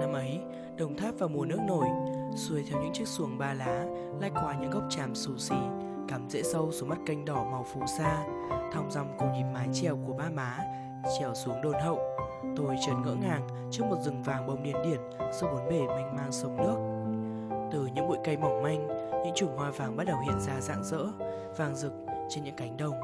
[0.00, 0.40] Năm ấy,
[0.76, 1.86] Đồng Tháp vào mùa nước nổi,
[2.36, 3.84] xuôi theo những chiếc xuồng ba lá,
[4.20, 5.56] lai qua những gốc tràm xù xì,
[6.08, 8.24] cắm rễ sâu xuống mắt kênh đỏ màu phù sa,
[8.72, 10.58] thong dòng cùng nhịp mái trèo của ba má,
[11.18, 11.98] trèo xuống đồn hậu.
[12.56, 15.00] Tôi chợt ngỡ ngàng trước một rừng vàng bông điển điển
[15.32, 16.76] giữa bốn bể mênh mang sông nước.
[17.72, 18.86] Từ những bụi cây mỏng manh,
[19.24, 21.06] những chùm hoa vàng bắt đầu hiện ra rạng rỡ,
[21.56, 21.92] vàng rực
[22.28, 22.94] trên những cánh đồng.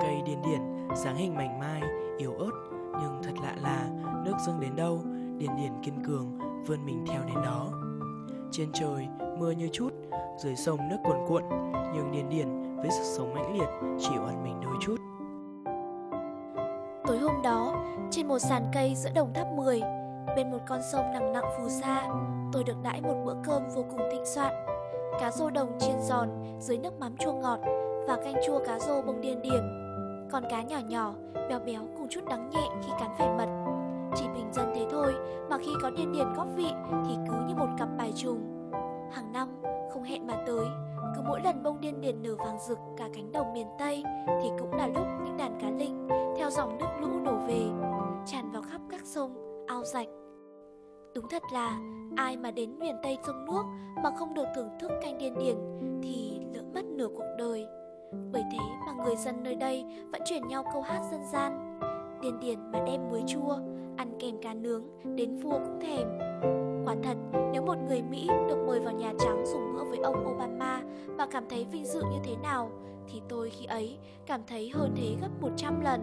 [0.00, 1.82] Cây điên điển, dáng hình mảnh mai,
[2.18, 3.88] yếu ớt, nhưng thật lạ là
[4.24, 5.02] nước dâng đến đâu,
[5.38, 7.68] điền điển kiên cường vươn mình theo đến đó.
[8.50, 9.08] Trên trời,
[9.42, 9.90] mưa như chút,
[10.38, 11.42] dưới sông nước cuồn cuộn,
[11.94, 14.96] nhưng điền điển với sức sống mãnh liệt chịu oan mình đôi chút.
[17.06, 19.80] Tối hôm đó, trên một sàn cây giữa đồng tháp 10,
[20.36, 22.08] bên một con sông nặng nặng phù sa,
[22.52, 24.52] tôi được đãi một bữa cơm vô cùng thịnh soạn.
[25.20, 26.28] Cá rô đồng chiên giòn
[26.60, 27.60] dưới nước mắm chua ngọt
[28.08, 29.62] và canh chua cá rô bông điên điểm
[30.32, 31.14] còn cá nhỏ nhỏ,
[31.48, 33.48] béo béo cùng chút đắng nhẹ khi cắn phải mật.
[34.16, 35.14] Chỉ bình dân thế thôi
[35.50, 36.68] mà khi có điên điển góp vị
[37.08, 38.51] thì cứ như một cặp bài trùng.
[39.12, 39.48] Hàng năm,
[39.92, 40.66] không hẹn mà tới,
[41.16, 44.04] cứ mỗi lần bông điên điền nở vàng rực cả cánh đồng miền Tây
[44.42, 47.60] thì cũng là lúc những đàn cá linh theo dòng nước lũ đổ về,
[48.26, 50.08] tràn vào khắp các sông, ao rạch.
[51.14, 51.78] Đúng thật là
[52.16, 53.62] ai mà đến miền Tây sông nước
[54.02, 55.56] mà không được thưởng thức canh điên điển
[56.02, 57.66] thì lỡ mất nửa cuộc đời.
[58.32, 61.78] Bởi thế mà người dân nơi đây vẫn truyền nhau câu hát dân gian
[62.22, 63.58] Điên điển mà đem muối chua,
[63.96, 64.84] ăn kèm cá nướng,
[65.16, 66.31] đến vua cũng thèm
[66.92, 67.16] Quả thật,
[67.52, 71.26] nếu một người Mỹ được mời vào Nhà Trắng dùng bữa với ông Obama và
[71.26, 72.70] cảm thấy vinh dự như thế nào,
[73.08, 76.00] thì tôi khi ấy cảm thấy hơn thế gấp 100 lần.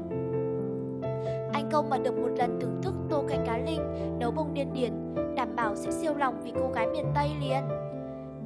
[1.53, 3.81] Anh công mà được một lần thưởng thức tô canh cá linh,
[4.19, 7.63] nấu bông điên điển, đảm bảo sẽ siêu lòng vì cô gái miền Tây liền.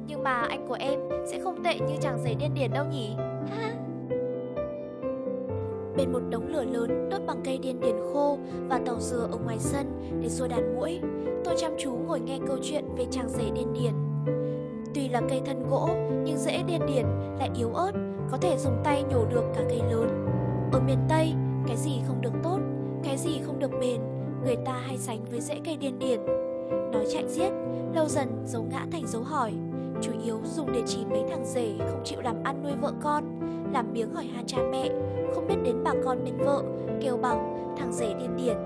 [0.06, 3.16] Nhưng mà anh của em sẽ không tệ như chàng giấy điên điển đâu nhỉ?
[5.96, 9.38] Bên một đống lửa lớn đốt bằng cây điên điển khô và tàu dừa ở
[9.44, 9.86] ngoài sân
[10.20, 11.00] để xua đàn muỗi
[11.44, 13.92] tôi chăm chú ngồi nghe câu chuyện về chàng rể điên điển.
[14.94, 15.88] Tuy là cây thân gỗ,
[16.24, 17.06] nhưng rễ điên điển
[17.38, 17.92] lại yếu ớt,
[18.30, 20.08] có thể dùng tay nhổ được cả cây lớn.
[20.72, 21.34] Ở miền Tây,
[21.66, 22.58] cái gì không được tốt,
[23.04, 24.00] cái gì không được bền,
[24.44, 26.20] người ta hay sánh với rễ cây điên điển.
[26.92, 27.50] Nói chạy giết,
[27.94, 29.52] lâu dần dấu ngã thành dấu hỏi,
[30.02, 33.24] chủ yếu dùng để chỉ mấy thằng rể không chịu làm ăn nuôi vợ con,
[33.72, 34.90] làm miếng hỏi han cha mẹ,
[35.34, 36.62] không biết đến bà con bên vợ,
[37.02, 38.56] kêu bằng thằng rể điên điển.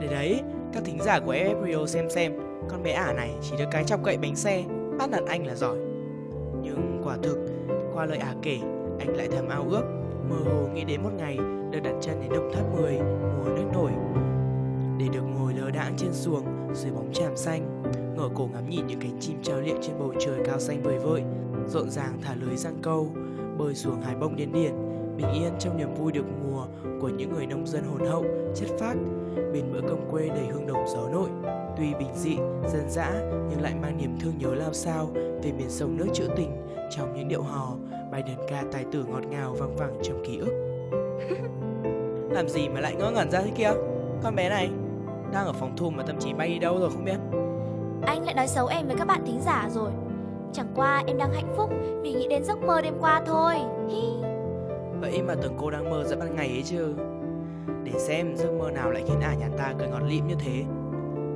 [0.00, 0.40] Để đấy,
[0.72, 2.32] các thính giả của Ebrio xem xem,
[2.68, 4.64] con bé ả này chỉ được cái chọc cậy bánh xe,
[4.98, 5.76] bắt nạt anh là giỏi.
[6.62, 7.38] Nhưng quả thực,
[7.94, 8.58] qua lời ả kể,
[8.98, 9.82] anh lại thầm ao ước,
[10.30, 11.38] mơ hồ nghĩ đến một ngày
[11.70, 12.92] được đặt chân đến đồng tháp 10
[13.38, 13.90] mùa nước nổi.
[14.98, 17.82] Để được ngồi lơ đãng trên xuồng dưới bóng tràm xanh,
[18.16, 20.98] ngửa cổ ngắm nhìn những cánh chim trao liệng trên bầu trời cao xanh vời
[20.98, 21.22] vợi,
[21.68, 23.08] rộn ràng thả lưới giăng câu,
[23.58, 24.72] bơi xuống hải bông điên điển,
[25.16, 26.66] bình yên trong niềm vui được mùa
[27.00, 28.24] của những người nông dân hồn hậu,
[28.54, 28.96] chất phác,
[29.52, 31.28] bên bữa cơm quê đầy hương đồng gió nội.
[31.76, 32.36] Tuy bình dị,
[32.72, 33.12] dân dã
[33.50, 36.50] nhưng lại mang niềm thương nhớ lao sao về miền sông nước trữ tình
[36.90, 37.76] trong những điệu hò,
[38.10, 40.52] bài đơn ca tài tử ngọt ngào vang vẳng trong ký ức.
[42.30, 43.70] Làm gì mà lại ngỡ ngẩn ra thế kia?
[44.22, 44.70] Con bé này
[45.32, 47.16] đang ở phòng thu mà tâm trí bay đi đâu rồi không biết.
[48.06, 49.90] Anh lại nói xấu em với các bạn thính giả rồi.
[50.52, 51.70] Chẳng qua em đang hạnh phúc
[52.02, 53.54] vì nghĩ đến giấc mơ đêm qua thôi.
[53.88, 54.33] Hi.
[55.04, 56.94] Vậy mà tưởng cô đang mơ giữa ban ngày ấy chứ
[57.84, 60.64] Để xem giấc mơ nào lại khiến ả nhà ta cười ngọt lịm như thế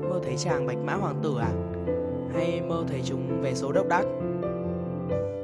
[0.09, 1.51] Mơ thấy chàng bạch mã hoàng tử à
[2.35, 4.07] Hay mơ thấy chúng về số độc đắc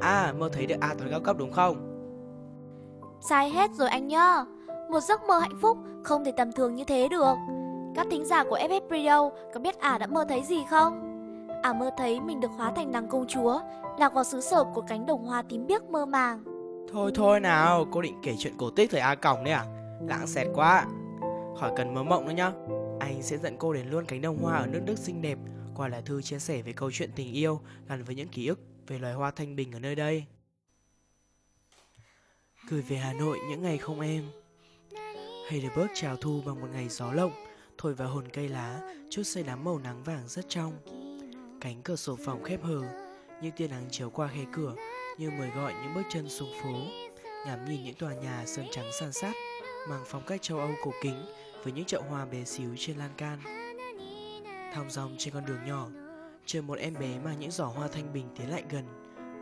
[0.01, 1.91] À mơ thấy được A toán cao cấp đúng không
[3.21, 4.45] Sai hết rồi anh nhá.
[4.91, 7.35] Một giấc mơ hạnh phúc không thể tầm thường như thế được.
[7.95, 11.01] Các thính giả của FF Radio có biết ả đã mơ thấy gì không?
[11.63, 13.59] Ả mơ thấy mình được hóa thành nàng công chúa,
[13.99, 16.54] lạc vào xứ sở của cánh đồng hoa tím biếc mơ màng.
[16.95, 19.65] Thôi thôi nào, Cô định kể chuyện cổ tích thời A Còng đấy à?
[20.07, 20.85] Lãng xẹt quá.
[21.59, 22.51] Khỏi cần mơ mộng nữa nhá.
[22.99, 25.37] Anh sẽ dẫn cô đến luôn cánh đồng hoa ở nước Đức xinh đẹp.
[25.75, 28.59] Qua lá thư chia sẻ về câu chuyện tình yêu Gắn với những ký ức
[28.87, 30.25] về loài hoa thanh bình ở nơi đây.
[32.69, 34.23] Gửi về Hà Nội những ngày không em.
[35.49, 37.31] Heidelberg chào thu bằng một ngày gió lộng,
[37.77, 40.73] Thổi vào hồn cây lá, Chút xây đám màu nắng vàng rất trong.
[41.61, 42.81] Cánh cửa sổ phòng khép hờ
[43.41, 44.75] Nhưng tia nắng chiếu qua khe cửa
[45.17, 46.73] như mời gọi những bước chân xuống phố
[47.45, 49.33] Ngắm nhìn những tòa nhà sơn trắng san sát
[49.89, 51.25] Mang phong cách châu Âu cổ kính
[51.63, 53.39] Với những chậu hoa bé xíu trên lan can.
[54.73, 55.87] Thong dòng trên con đường nhỏ
[56.45, 58.85] Chờ một em bé mang những giỏ hoa thanh bình tiến lại gần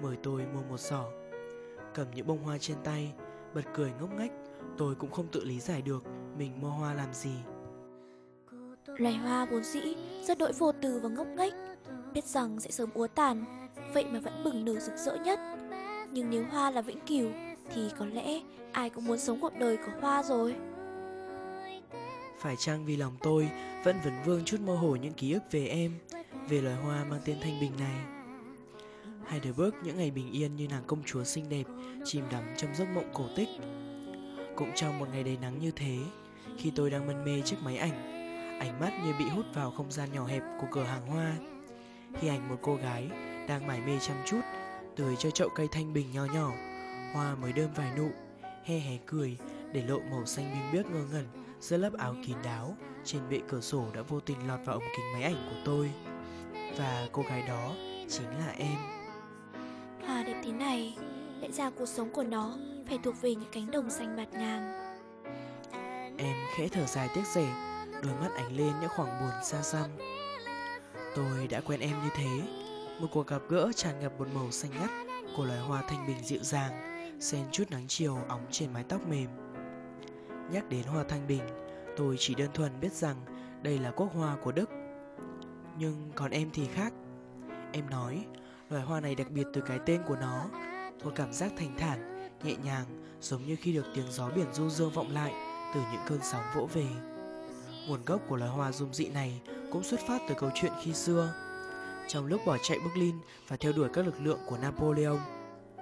[0.02, 1.06] Mời tôi mua một giỏ.
[1.94, 3.14] Cầm những bông hoa trên tay
[3.54, 4.32] Bật cười ngốc nghếch
[4.78, 6.04] Tôi cũng không tự lý giải được
[6.38, 7.36] Mình mua hoa làm gì.
[8.98, 11.54] Loài hoa vốn dĩ rất đội vô từ và ngốc nghếch,
[12.14, 13.46] biết rằng sẽ sớm úa tàn,
[13.94, 15.40] vậy mà vẫn bừng nở rực rỡ nhất.
[16.14, 17.30] Nhưng nếu hoa là vĩnh cửu,
[17.74, 18.40] thì có lẽ
[18.72, 20.56] ai cũng muốn sống cuộc đời của hoa rồi.
[22.40, 23.50] Phải chăng vì lòng tôi
[23.84, 25.92] Vẫn vấn vương chút mơ hồ những ký ức về em,
[26.50, 27.96] Về loài hoa mang tên Thanh Bình này
[29.28, 31.64] Heidelberg những ngày bình yên như nàng công chúa xinh đẹp,
[32.06, 33.50] Chìm đắm trong giấc mộng cổ tích
[34.56, 35.98] Cũng trong một ngày đầy nắng như thế,
[36.58, 38.14] Khi tôi đang mân mê chiếc máy ảnh,
[38.60, 41.34] Ánh mắt như bị hút vào không gian nhỏ hẹp của cửa hàng hoa,
[42.20, 43.10] Khi ảnh một cô gái
[43.48, 44.42] đang mải mê chăm chút
[44.96, 46.52] Tưới cho chậu cây thanh bình nho nhỏ.
[47.14, 48.10] Hoa mới đơm vài nụ
[48.64, 49.38] He hé cười
[49.72, 51.28] để lộ màu xanh biếc biếc ngơ ngẩn
[51.60, 52.78] giữa lớp áo kín đáo.
[53.04, 55.92] Trên bệ cửa sổ đã vô tình lọt vào ống kính máy ảnh của tôi.
[56.78, 57.74] Và cô gái đó
[58.10, 58.78] chính là em.
[60.08, 60.98] Hoa đẹp thế này,
[61.44, 64.94] Lẽ ra cuộc sống của nó phải thuộc về những cánh đồng xanh bạt ngàn.
[66.18, 67.54] Em khẽ thở dài tiếc rẻ
[68.04, 69.90] Đôi mắt ánh lên những khoảng buồn xa xăm.
[71.16, 72.63] Tôi đã quen em như thế
[73.00, 74.90] một cuộc gặp gỡ tràn ngập một màu xanh ngắt
[75.38, 76.72] Của loài hoa thanh bình dịu dàng
[77.20, 79.30] Xen chút nắng chiều óng trên mái tóc mềm.
[80.52, 81.42] Nhắc đến hoa thanh bình
[81.98, 83.16] Tôi chỉ đơn thuần biết rằng
[83.62, 84.70] Đây là quốc hoa của Đức.
[85.78, 86.94] Nhưng còn em thì khác.
[87.72, 88.26] Em nói
[88.70, 90.46] Loài hoa này đặc biệt từ cái tên của nó.
[91.04, 92.86] Một cảm giác thanh thản, nhẹ nhàng
[93.22, 95.34] Giống như khi được tiếng gió biển du dương vọng lại
[95.74, 96.88] Từ những cơn sóng vỗ về.
[97.88, 100.94] Nguồn gốc của loài hoa dung dị này cũng xuất phát từ câu chuyện khi
[100.94, 101.34] xưa.
[102.08, 103.16] Trong lúc bỏ chạy Berlin
[103.48, 105.20] và theo đuổi các lực lượng của Napoleon,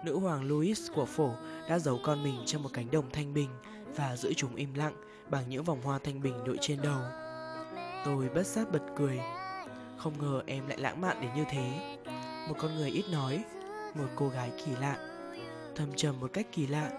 [0.06, 1.30] nữ hoàng Louis của phổ
[1.70, 3.50] đã giấu con mình trong một cánh đồng thanh bình
[3.96, 4.94] và giữ chúng im lặng
[5.30, 7.02] bằng những vòng hoa thanh bình đội trên đầu.
[8.06, 9.20] Tôi bất giác bật cười.
[9.98, 11.98] Không ngờ em lại lãng mạn đến như thế.
[12.50, 13.44] Một con người ít nói,
[13.96, 14.98] một cô gái kỳ lạ,
[15.76, 16.90] thâm trầm một cách kỳ lạ,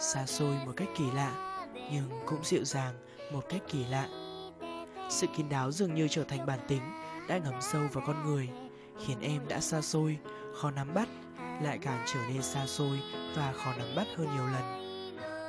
[0.00, 1.58] xa xôi một cách kỳ lạ,
[1.92, 2.94] nhưng cũng dịu dàng
[3.32, 4.08] một cách kỳ lạ.
[5.10, 6.82] Sự kín đáo dường như trở thành bản tính
[7.28, 8.48] đã ngấm sâu vào con người,
[9.06, 10.18] khiến em đã xa xôi,
[10.54, 11.08] khó nắm bắt,
[11.62, 13.00] lại càng trở nên xa xôi
[13.36, 14.82] và khó nắm bắt hơn nhiều lần.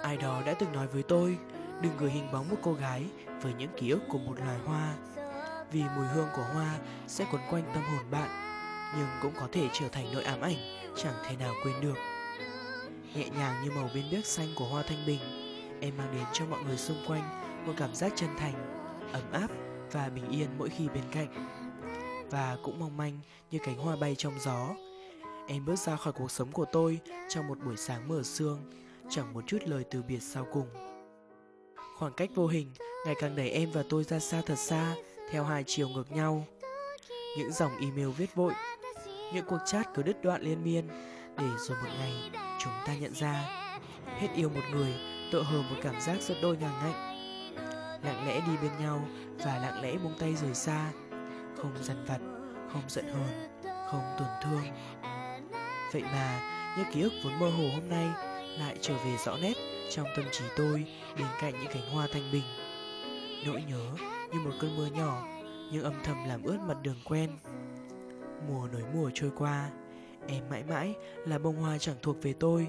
[0.04, 1.38] Ai đó đã từng nói với tôi,
[1.82, 3.06] đừng gửi hình bóng một cô gái
[3.42, 4.94] với những ký ức của một loài hoa,
[5.72, 8.30] vì mùi hương của hoa sẽ quấn quanh tâm hồn bạn,
[8.98, 10.58] nhưng cũng có thể trở thành nỗi ám ảnh
[10.98, 11.98] chẳng thể nào quên được.
[13.16, 15.20] Nhẹ nhàng như màu bên biếc xanh của hoa thanh bình,
[15.82, 18.54] em mang đến cho mọi người xung quanh một cảm giác chân thành
[19.14, 19.48] ấm áp
[19.92, 21.28] và bình yên mỗi khi bên cạnh
[22.34, 23.20] và cũng mong manh
[23.52, 24.68] như cánh hoa bay trong gió.
[25.48, 28.72] Em bước ra khỏi cuộc sống của tôi trong một buổi sáng mở sương,
[29.10, 30.68] chẳng một chút lời từ biệt sau cùng.
[31.98, 32.72] Khoảng cách vô hình,
[33.06, 34.96] ngày càng đẩy em và tôi ra xa thật xa,
[35.32, 36.46] theo hai chiều ngược nhau.
[37.38, 38.54] Những dòng email viết vội,
[39.34, 40.88] những cuộc chat cứ đứt đoạn liên miên,
[41.38, 43.50] để rồi một ngày, chúng ta nhận ra.
[44.06, 44.94] Hết yêu một người,
[45.32, 47.14] tựa hồ một cảm giác rất đôi ngàng ngạnh.
[48.04, 49.06] Lặng lẽ đi bên nhau
[49.38, 50.92] và lặng lẽ buông tay rời xa
[51.58, 52.20] không dằn vặt
[52.74, 53.50] không giận hờn,
[53.88, 54.64] không tổn thương.
[55.92, 56.42] Vậy mà,
[56.78, 58.08] những ký ức vốn mơ hồ hôm nay
[58.60, 59.54] lại trở về rõ nét
[59.90, 60.86] trong tâm trí tôi
[61.18, 62.44] bên cạnh những cánh hoa thanh bình.
[63.46, 63.86] Nỗi nhớ
[64.32, 65.28] như một cơn mưa nhỏ
[65.72, 67.30] nhưng âm thầm làm ướt mặt đường quen.
[68.48, 69.70] Mùa nối mùa trôi qua,
[70.28, 70.94] em mãi mãi
[71.26, 72.68] là bông hoa chẳng thuộc về tôi.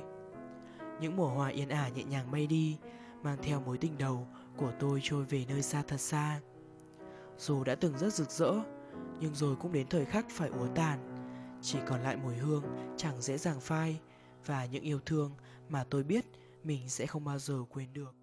[1.01, 2.79] Những mùa hoa yên ả nhẹ nhàng bay đi,
[3.23, 6.41] mang theo mối tình đầu của tôi trôi về nơi xa thật xa.
[7.39, 8.53] Dù đã từng rất rực rỡ
[9.21, 10.99] nhưng rồi cũng đến thời khắc phải úa tàn.
[11.63, 12.65] Chỉ còn lại mùi hương,
[12.97, 14.01] chẳng dễ dàng phai.
[14.47, 15.33] Và những yêu thương
[15.69, 16.25] mà tôi biết
[16.65, 18.15] mình sẽ không bao giờ quên được.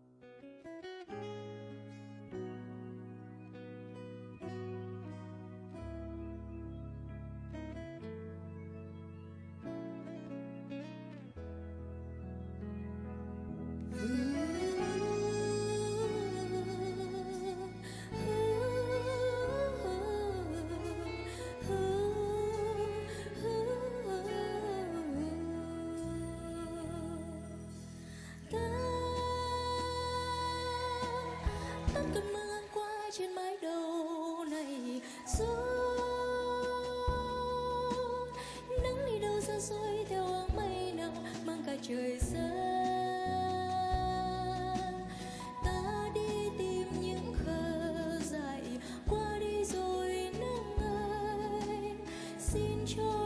[52.94, 53.21] sure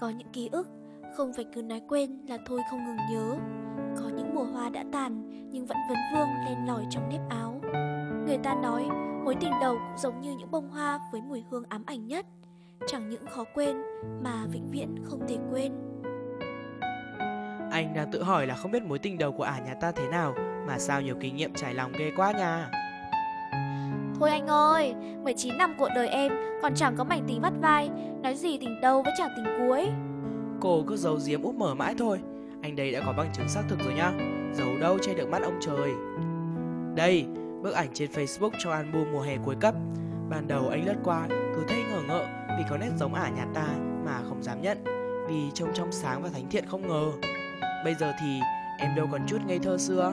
[0.00, 0.68] Có những ký ức,
[1.16, 3.36] không phải cứ nói quên là thôi không ngừng nhớ.
[3.96, 7.60] Có những mùa hoa đã tàn, nhưng vẫn vấn vương lên lỏi trong nếp áo.
[8.26, 8.88] Người ta nói,
[9.24, 12.26] mối tình đầu cũng giống như những bông hoa với mùi hương ám ảnh nhất.
[12.86, 13.76] Chẳng những khó quên,
[14.22, 15.72] mà vĩnh viễn không thể quên.
[17.70, 20.08] Anh đang tự hỏi là không biết mối tình đầu của ả nhà ta thế
[20.08, 20.34] nào,
[20.66, 22.70] Mà sao nhiều kinh nghiệm trải lòng ghê quá nha
[24.20, 27.90] Thôi anh ơi, 19 năm cuộc đời em còn chẳng có mảnh tình vắt vai,
[28.22, 29.88] nói gì tình đầu với chẳng tình cuối.
[30.60, 32.20] Cô cứ giấu giếm úp mở mãi thôi.
[32.62, 34.12] Anh đây đã có bằng chứng xác thực rồi nhá.
[34.54, 35.92] Giấu đâu che được mắt ông trời.
[36.96, 37.26] Đây,
[37.62, 39.74] bức ảnh trên Facebook trong album mùa hè cuối cấp.
[40.30, 42.26] Ban đầu anh lướt qua cứ thấy ngờ ngợ
[42.58, 43.66] Vì có nét giống ả nhà ta
[44.04, 44.78] mà không dám nhận
[45.28, 47.12] Vì trông trong sáng và thánh thiện không ngờ.
[47.84, 48.40] Bây giờ thì
[48.78, 50.12] em đâu còn chút ngây thơ xưa.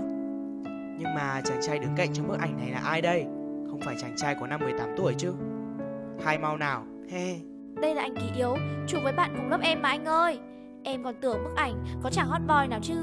[0.98, 3.26] Nhưng mà chàng trai đứng cạnh trong bức ảnh này là ai đây?
[3.74, 5.34] Không phải chàng trai có năm 18 tuổi chứ
[6.24, 7.36] Khai mau nào, he
[7.82, 8.56] Đây là anh Kỳ Yếu,
[8.88, 10.40] chụp với bạn cùng lớp em mà anh ơi.
[10.84, 12.96] Em còn tưởng bức ảnh có chẳng hot boy nào chứ.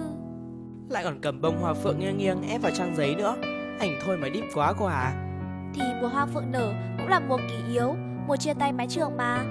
[0.89, 3.37] Lại còn cầm bông hoa phượng nghiêng nghiêng ép vào trang giấy nữa
[3.81, 5.13] Ảnh thôi mà deep quá cô à
[5.75, 7.95] Thì mùa hoa phượng nở cũng là mùa Kỳ Yếu,
[8.27, 9.43] mùa chia tay mái trường mà.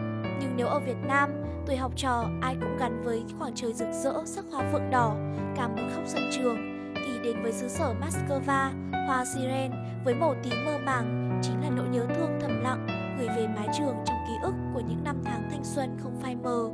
[0.42, 1.30] Nhưng nếu ở Việt Nam,
[1.68, 5.16] tuổi học trò ai cũng gắn với khoảng trời rực rỡ sắc hoa phượng đỏ,
[5.56, 6.58] cả muốn khóc sân trường,
[6.96, 8.72] thì đến với xứ sở Moscow,
[9.08, 9.72] hoa siren
[10.04, 12.88] với màu tím mơ màng chính là nỗi nhớ thương thầm lặng
[13.20, 16.36] gửi về mái trường trong ký ức của những năm tháng thanh xuân không phai
[16.36, 16.70] mờ.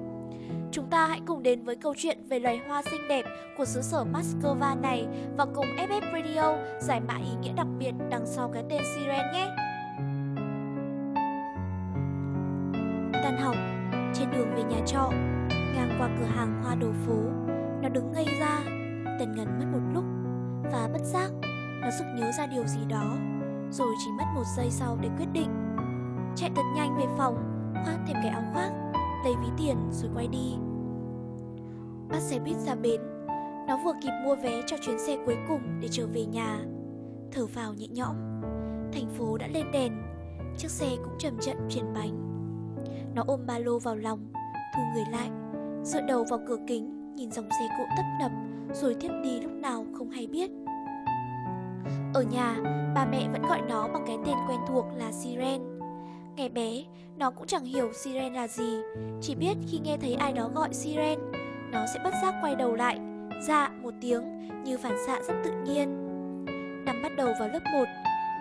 [0.71, 3.25] Chúng ta hãy cùng đến với câu chuyện về loài hoa xinh đẹp
[3.57, 5.07] của xứ sở Moscow này
[5.37, 9.31] và cùng FF Radio giải mã ý nghĩa đặc biệt đằng sau cái tên Siren
[9.33, 9.55] nhé.
[13.13, 13.55] Tan học,
[14.13, 15.09] trên đường về nhà trọ,
[15.49, 17.17] ngang qua cửa hàng hoa đồ phố,
[17.81, 18.59] nó đứng ngây ra,
[19.19, 20.03] tần ngần mất một lúc
[20.71, 21.31] và bất giác
[21.81, 23.17] nó sực nhớ ra điều gì đó,
[23.71, 25.49] rồi chỉ mất một giây sau để quyết định.
[26.35, 27.35] Chạy thật nhanh về phòng,
[27.73, 28.71] khoác thêm cái áo khoác,
[29.23, 30.55] lấy ví tiền rồi quay đi.
[32.09, 33.01] Bắt xe buýt ra bến,
[33.67, 36.59] nó vừa kịp mua vé cho chuyến xe cuối cùng để trở về nhà.
[37.31, 38.15] Thở vào nhẹ nhõm,
[38.93, 39.93] thành phố đã lên đèn,
[40.57, 42.21] chiếc xe cũng chậm chậm chuyển bánh.
[43.15, 44.19] Nó ôm ba lô vào lòng,
[44.75, 45.29] thu người lại,
[45.83, 48.31] dựa đầu vào cửa kính, nhìn dòng xe cộ tấp nập,
[48.73, 50.51] rồi thiếp đi lúc nào không hay biết.
[52.15, 52.55] Ở nhà,
[52.95, 55.61] ba mẹ vẫn gọi nó bằng cái tên quen thuộc là Siren.
[56.35, 56.83] Ngày bé,
[57.17, 58.77] nó cũng chẳng hiểu Siren là gì,
[59.21, 61.19] chỉ biết khi nghe thấy ai đó gọi Siren,
[61.71, 62.99] nó sẽ bất giác quay đầu lại,
[63.47, 66.05] dạ một tiếng như phản xạ rất tự nhiên.
[66.85, 67.85] Năm bắt đầu vào lớp 1,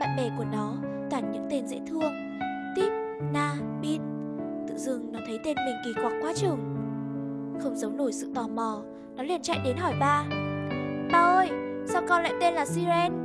[0.00, 0.74] bạn bè của nó
[1.10, 2.12] toàn những tên dễ thương,
[2.76, 2.92] Tip,
[3.32, 4.02] Na, Bin.
[4.68, 6.58] Tự dưng nó thấy tên mình kỳ quặc quá chừng.
[7.62, 8.82] Không giấu nổi sự tò mò,
[9.16, 10.24] nó liền chạy đến hỏi ba.
[11.12, 11.50] Ba ơi,
[11.86, 13.23] sao con lại tên là Siren?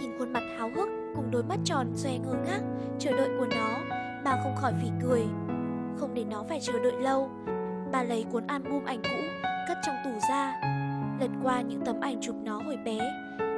[0.00, 2.60] Nhìn khuôn mặt háo hức cùng đôi mắt tròn xoe ngơ ngác
[2.98, 3.78] chờ đợi của nó,
[4.24, 5.22] bà không khỏi phỉ cười.
[5.96, 7.30] Không để nó phải chờ đợi lâu,
[7.92, 10.60] bà lấy cuốn album ảnh cũ cất trong tủ ra,
[11.20, 12.98] lật qua những tấm ảnh chụp nó hồi bé,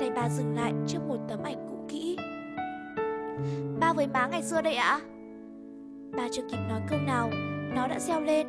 [0.00, 2.16] tay bà dừng lại trước một tấm ảnh cũ kỹ.
[3.80, 5.00] Ba với má ngày xưa đây ạ?
[6.16, 7.30] Bà chưa kịp nói câu nào,
[7.74, 8.46] nó đã reo lên.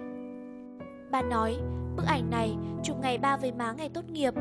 [1.12, 1.58] Bà nói,
[1.96, 4.34] bức ảnh này chụp ngày ba với má ngày tốt nghiệp.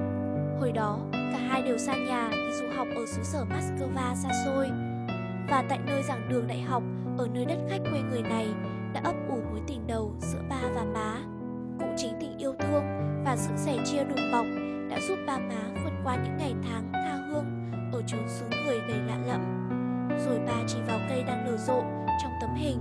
[0.61, 4.29] Hồi đó, cả hai đều xa nhà đi du học ở xứ sở Moscow xa
[4.45, 4.69] xôi.
[5.49, 6.83] Và tại nơi giảng đường đại học,
[7.19, 8.47] ở nơi đất khách quê người này,
[8.93, 11.17] đã ấp ủ mối tình đầu giữa ba và má.
[11.79, 12.85] Cũng chính tình yêu thương
[13.25, 14.47] và sự sẻ chia đùm bọc
[14.91, 17.45] đã giúp ba má vượt qua những ngày tháng tha hương
[17.93, 19.41] ở chốn xứ người đầy lạ lẫm.
[20.27, 21.83] Rồi ba chỉ vào cây đang nở rộ
[22.23, 22.79] trong tấm hình.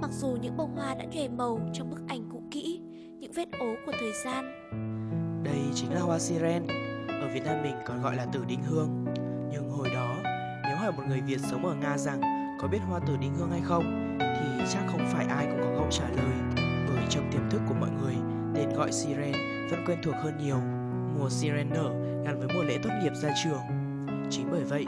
[0.00, 2.80] Mặc dù những bông hoa đã nhòe màu trong bức ảnh cũ kỹ,
[3.18, 4.44] những vết ố của thời gian,
[5.44, 6.66] đây chính là hoa siren.
[7.08, 9.04] Ở Việt Nam mình còn gọi là tử đinh hương.
[9.52, 10.16] Nhưng hồi đó,
[10.64, 12.20] Nếu hỏi một người Việt sống ở Nga rằng
[12.60, 15.70] có biết hoa tử đinh hương hay không, thì chắc không phải ai cũng có
[15.78, 16.64] câu trả lời.
[16.66, 18.14] Bởi trong tiềm thức của mọi người,
[18.54, 19.32] tên gọi siren
[19.70, 20.60] vẫn quen thuộc hơn nhiều.
[21.18, 21.90] Mùa siren nở
[22.24, 23.60] gắn với mùa lễ tốt nghiệp ra trường.
[24.30, 24.84] Chính bởi vậy,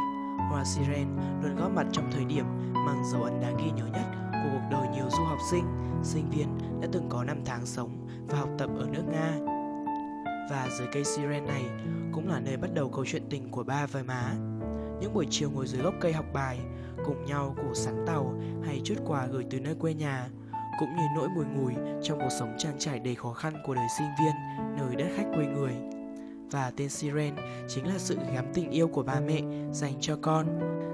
[0.50, 1.08] hoa siren
[1.42, 2.44] luôn góp mặt trong thời điểm
[2.86, 5.64] mang dấu ấn đáng ghi nhớ nhất của cuộc đời nhiều du học sinh
[6.02, 9.49] sinh viên đã từng có năm tháng sống và học tập ở nước nga
[10.50, 11.64] và dưới cây siren này
[12.12, 14.34] cũng là nơi bắt đầu câu chuyện tình của ba và má
[15.00, 16.58] những buổi chiều ngồi dưới gốc cây học bài
[17.04, 20.28] cùng nhau củ sắn tàu hay chút quà gửi từ nơi quê nhà
[20.80, 21.72] cũng như nỗi bùi ngùi
[22.02, 24.32] trong cuộc sống trang trải đầy khó khăn của đời sinh viên
[24.78, 25.72] nơi đất khách quê người
[26.50, 27.34] và tên Siren
[27.68, 29.42] chính là sự gắm tình yêu của ba mẹ
[29.72, 30.46] dành cho con,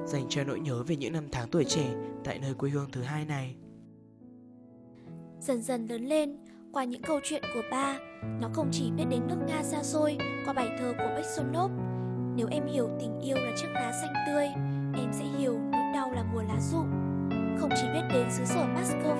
[0.06, 1.94] dành cho nỗi nhớ về những năm tháng tuổi trẻ
[2.24, 3.56] tại nơi quê hương thứ hai này.
[5.40, 6.36] Dần dần lớn lên,
[6.76, 7.98] qua những câu chuyện của ba,
[8.40, 11.70] nó không chỉ biết đến nước Nga xa xôi qua bài thơ của Bechsonov.
[12.36, 14.46] Nếu em hiểu tình yêu là chiếc lá xanh tươi,
[15.02, 16.88] em sẽ hiểu nỗi đau là mùa lá rụng.
[17.58, 19.16] Không chỉ biết đến xứ sở Moscow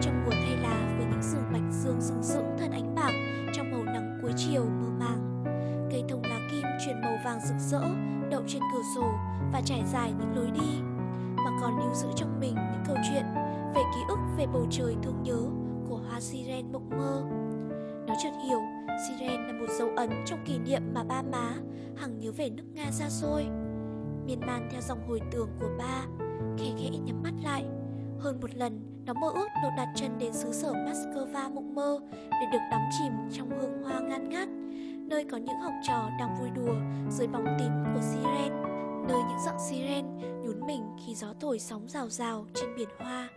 [0.00, 3.12] trong mùa thay lá với những rừng bạch dương rừng rững thân ánh bạc
[3.52, 5.44] trong màu nắng cuối chiều mơ màng.
[5.90, 7.82] Cây thông lá kim chuyển màu vàng rực rỡ,
[8.30, 9.12] đậu trên cửa sổ
[9.52, 10.80] và trải dài những lối đi,
[11.36, 13.24] mà còn lưu giữ trong mình những câu chuyện
[13.74, 15.59] về ký ức về bầu trời thương nhớ
[16.10, 17.24] hoa siren mộng mơ.
[18.06, 18.60] Nó chợt hiểu
[19.08, 21.54] siren là một dấu ấn trong kỷ niệm mà ba má
[21.96, 23.46] hằng nhớ về nước Nga xa xôi.
[24.26, 26.04] Miên man theo dòng hồi tưởng của ba,
[26.58, 27.64] khẽ khẽ nhắm mắt lại.
[28.18, 31.98] Hơn một lần, nó mơ ước được đặt chân đến xứ sở Moscow mộng mơ
[32.12, 34.48] để được đắm chìm trong hương hoa ngan ngát,
[35.08, 36.74] nơi có những học trò đang vui đùa
[37.10, 38.62] dưới bóng tím của siren,
[39.08, 43.28] nơi những giọng siren nhún mình khi gió thổi sóng rào rào trên biển hoa.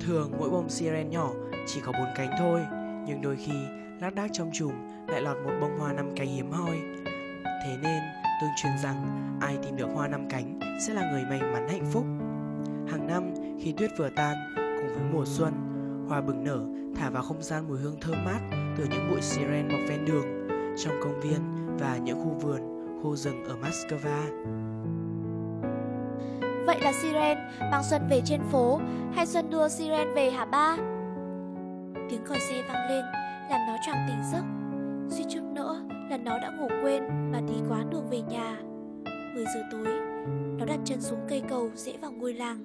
[0.00, 1.30] Thường mỗi bông siren nhỏ
[1.66, 2.60] chỉ có bốn cánh thôi,
[3.06, 3.52] nhưng đôi khi
[4.00, 4.72] lác đác trong chùm
[5.08, 6.80] lại lọt một bông hoa năm cánh hiếm hoi.
[7.44, 8.02] Thế nên
[8.40, 8.96] tương truyền rằng
[9.40, 12.04] ai tìm được hoa năm cánh sẽ là người may mắn hạnh phúc.
[12.92, 15.52] Hàng năm khi tuyết vừa tan cùng với mùa xuân,
[16.08, 16.64] hoa bừng nở
[16.96, 18.40] thả vào không gian mùi hương thơm mát
[18.76, 20.48] từ những bụi siren mọc ven đường,
[20.84, 21.40] trong công viên
[21.78, 22.60] và những khu vườn,
[23.02, 24.67] khu rừng ở Moscow.
[26.78, 27.38] Vậy là Siren
[27.70, 28.80] mang Xuân về trên phố
[29.14, 30.76] hay Xuân đưa Siren về hả ba?
[32.10, 33.04] Tiếng còi xe vang lên
[33.50, 34.42] làm nó choàng tỉnh giấc.
[35.08, 37.02] Suy chút nữa là nó đã ngủ quên
[37.32, 38.56] mà đi quá đường về nhà.
[39.34, 39.86] 10 giờ tối,
[40.58, 42.58] nó đặt chân xuống cây cầu dễ vào ngôi làng.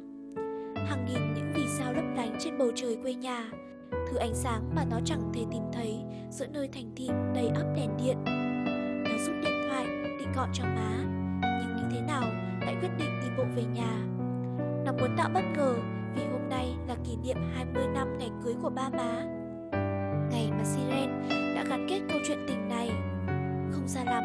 [0.76, 3.50] Hàng nghìn những vì sao lấp lánh trên bầu trời quê nhà,
[3.92, 6.00] thứ ánh sáng mà nó chẳng thể tìm thấy
[6.30, 8.18] giữa nơi thành thị đầy ắp đèn điện.
[9.04, 9.86] Nó rút điện thoại
[10.20, 11.04] định gọi cho má,
[11.42, 12.24] nhưng như thế nào
[12.66, 13.13] lại quyết định
[13.46, 13.98] đi về nhà.
[14.86, 15.76] Nó muốn tạo bất ngờ
[16.16, 19.24] vì hôm nay là kỷ niệm 20 năm ngày cưới của ba má.
[20.32, 21.10] Ngày mà Siren
[21.56, 22.90] đã gắn kết câu chuyện tình này.
[23.72, 24.24] Không xa lắm,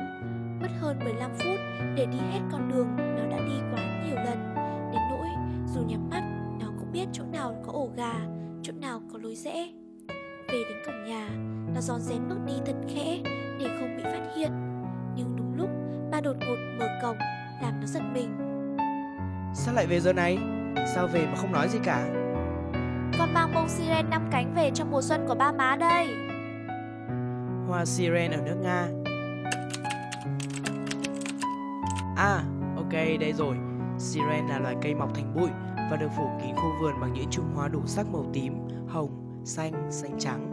[0.60, 1.60] mất hơn 15 phút
[1.96, 4.54] để đi hết con đường nó đã đi quá nhiều lần.
[4.92, 5.28] Đến nỗi
[5.66, 6.22] dù nhắm mắt,
[6.60, 8.14] nó cũng biết chỗ nào có ổ gà,
[8.62, 9.68] chỗ nào có lối rẽ.
[10.48, 11.28] Về đến cổng nhà,
[11.74, 13.18] nó giòn rén bước đi thật khẽ
[13.58, 14.50] để không bị phát hiện.
[15.16, 15.70] Nhưng đúng lúc
[16.10, 17.16] ba đột ngột mở cổng
[17.62, 18.47] làm nó giật mình.
[19.54, 20.38] Sao lại về giờ này?
[20.94, 22.08] Sao về mà không nói gì cả?
[23.18, 26.06] Con mang bông siren năm cánh về trong mùa xuân của ba má đây.
[27.68, 28.88] Hoa siren ở nước Nga.
[32.16, 32.42] À,
[32.76, 33.56] ok, đây rồi.
[33.98, 35.48] Siren là loài cây mọc thành bụi
[35.90, 38.54] và được phủ kín khu vườn bằng những chùm hoa đủ sắc màu tím,
[38.88, 40.50] hồng, xanh, xanh trắng.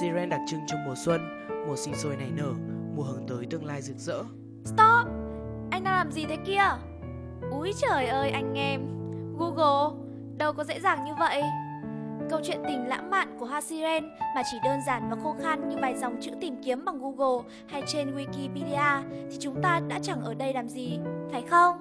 [0.00, 1.20] Siren đặc trưng trong mùa xuân,
[1.66, 2.52] mùa sinh sôi nảy nở,
[2.96, 4.22] mùa hướng tới tương lai rực rỡ.
[4.64, 5.06] Stop!
[5.70, 6.62] Anh đang làm gì thế kia?
[7.50, 8.80] Úi trời ơi anh em!
[9.38, 9.98] Google,
[10.36, 11.42] đâu có dễ dàng như vậy.
[12.30, 15.68] Câu chuyện tình lãng mạn của hoa siren mà chỉ đơn giản và khô khan
[15.68, 19.98] như vài dòng chữ tìm kiếm bằng Google hay trên Wikipedia thì chúng ta đã
[20.02, 20.98] chẳng ở đây làm gì,
[21.32, 21.76] phải không?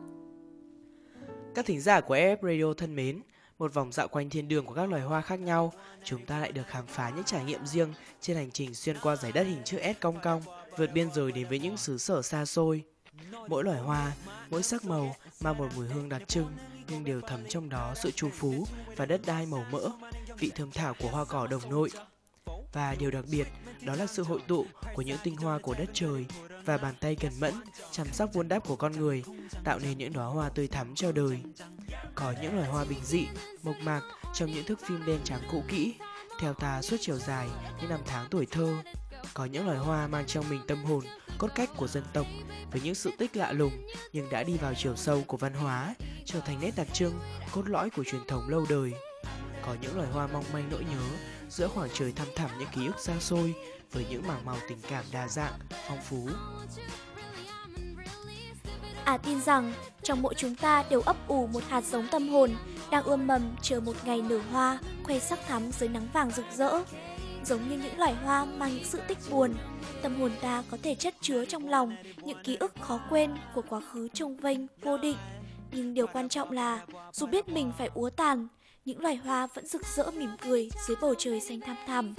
[1.56, 3.22] Các thính giả của EF Radio thân mến,
[3.58, 6.52] một vòng dạo quanh thiên đường của các loài hoa khác nhau, chúng ta lại
[6.52, 9.64] được khám phá những trải nghiệm riêng trên hành trình xuyên qua giải đất hình
[9.64, 10.42] chữ S cong cong,
[10.78, 12.84] vượt biên giới đến với những xứ sở xa xôi.
[13.48, 14.12] Mỗi loài hoa,
[14.50, 16.58] mỗi sắc màu mang một mùi hương đặc trưng,
[16.90, 19.90] nhưng đều thấm trong đó sự trù phú và đất đai màu mỡ,
[20.38, 21.90] vị thơm thảo của hoa cỏ đồng nội.
[22.74, 23.48] Và điều đặc biệt
[23.82, 24.66] đó là sự hội tụ
[24.96, 26.26] của những tinh hoa của đất trời
[26.66, 27.54] và bàn tay cần mẫn,
[27.92, 29.24] chăm sóc vun đắp của con người,
[29.64, 31.40] tạo nên những đóa hoa tươi thắm cho đời.
[32.16, 33.28] Có những loài hoa bình dị,
[33.64, 34.02] mộc mạc
[34.34, 35.94] trong những thước phim đen trắng cũ kỹ,
[36.40, 37.48] theo ta suốt chiều dài
[37.82, 38.74] những năm tháng tuổi thơ.
[39.34, 41.04] Có những loài hoa mang trong mình tâm hồn,
[41.38, 42.26] cốt cách của dân tộc
[42.72, 43.72] với những sự tích lạ lùng
[44.14, 47.20] nhưng đã đi vào chiều sâu của văn hóa, trở thành nét đặc trưng,
[47.52, 48.94] cốt lõi của truyền thống lâu đời.
[49.62, 51.02] Có những loài hoa mong manh nỗi nhớ
[51.50, 53.56] giữa khoảng trời thăm thẳm những ký ức xa xôi
[53.92, 55.54] với những mảng màu tình cảm đa dạng,
[55.88, 56.30] phong phú.
[59.06, 59.74] À tin rằng
[60.04, 62.56] trong mỗi chúng ta đều ấp ủ một hạt giống tâm hồn
[62.92, 66.46] đang ươm mầm chờ một ngày nở hoa, khoe sắc thắm dưới nắng vàng rực
[66.56, 66.72] rỡ.
[67.48, 69.54] Giống như những loài hoa mang những sự tích buồn,
[70.02, 73.62] tâm hồn ta có thể chất chứa trong lòng những ký ức khó quên của
[73.70, 75.18] quá khứ trông vênh, vô định.
[75.72, 78.48] Nhưng điều quan trọng là, dù biết mình phải úa tàn,
[78.86, 82.14] những loài hoa vẫn rực rỡ mỉm cười dưới bầu trời xanh thăm thẳm.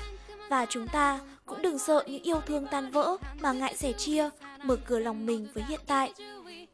[0.51, 4.31] Và chúng ta cũng đừng sợ những yêu thương tan vỡ mà ngại sẻ chia,
[4.63, 6.13] mở cửa lòng mình với hiện tại.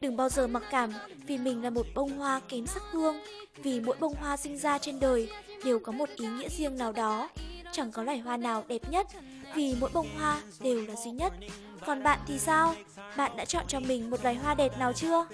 [0.00, 0.92] Đừng bao giờ mặc cảm
[1.26, 3.16] vì mình là một bông hoa kém sắc hương,
[3.62, 5.30] vì mỗi bông hoa sinh ra trên đời
[5.64, 7.28] đều có một ý nghĩa riêng nào đó
[7.74, 9.06] chẳng có loài hoa nào đẹp nhất
[9.54, 11.32] vì mỗi bông hoa đều là duy nhất.
[11.86, 12.74] Còn bạn thì sao?
[13.16, 15.26] Bạn đã chọn cho mình một loài hoa đẹp nào chưa?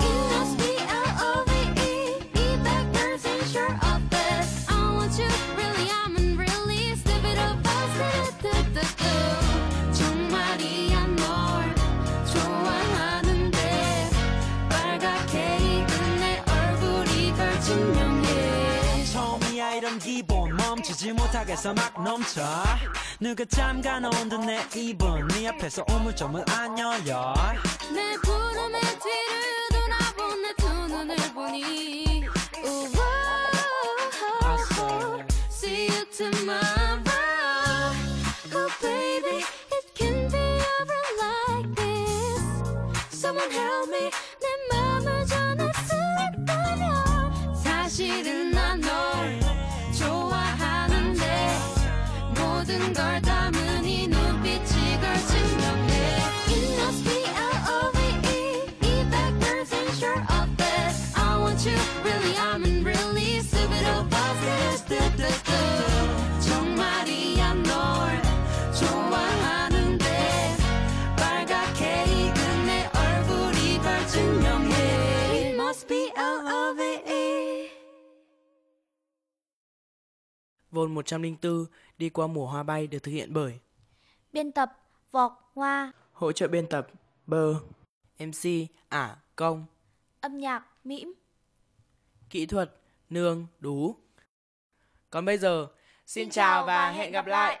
[0.00, 4.09] It must be L-O-V-E Be back there, sure of
[21.00, 21.72] 멈추지 못하겠어.
[21.74, 22.42] 막 넘쳐.
[23.18, 27.34] 누가 잠가 놓은 듯 내 입은 네 앞에서 우물점을 안 열려
[27.92, 32.24] 내 구름의 뒤를 돌아본 내 두 눈을 보니.
[35.50, 37.02] See you tomorrow.
[38.54, 42.42] Oh baby It can be ever like this.
[43.12, 44.10] Someone help me.
[44.40, 44.46] 내
[44.76, 45.94] 맘을 전할 수
[46.40, 48.39] 있다면 사실은
[80.70, 81.66] Vôn 104
[81.98, 83.58] đi qua mùa hoa bay được thực hiện bởi
[84.32, 84.72] Biên tập
[85.10, 85.92] Vọc Hoa.
[86.12, 86.88] Hỗ trợ biên tập
[87.26, 87.54] Bơ.
[88.18, 89.66] MC Ả Công.
[90.20, 91.12] Âm nhạc Mĩm.
[92.30, 92.76] Kỹ thuật
[93.10, 93.96] Nương Đú.
[95.10, 95.68] Còn bây giờ
[96.06, 97.60] Xin chào và hẹn gặp lại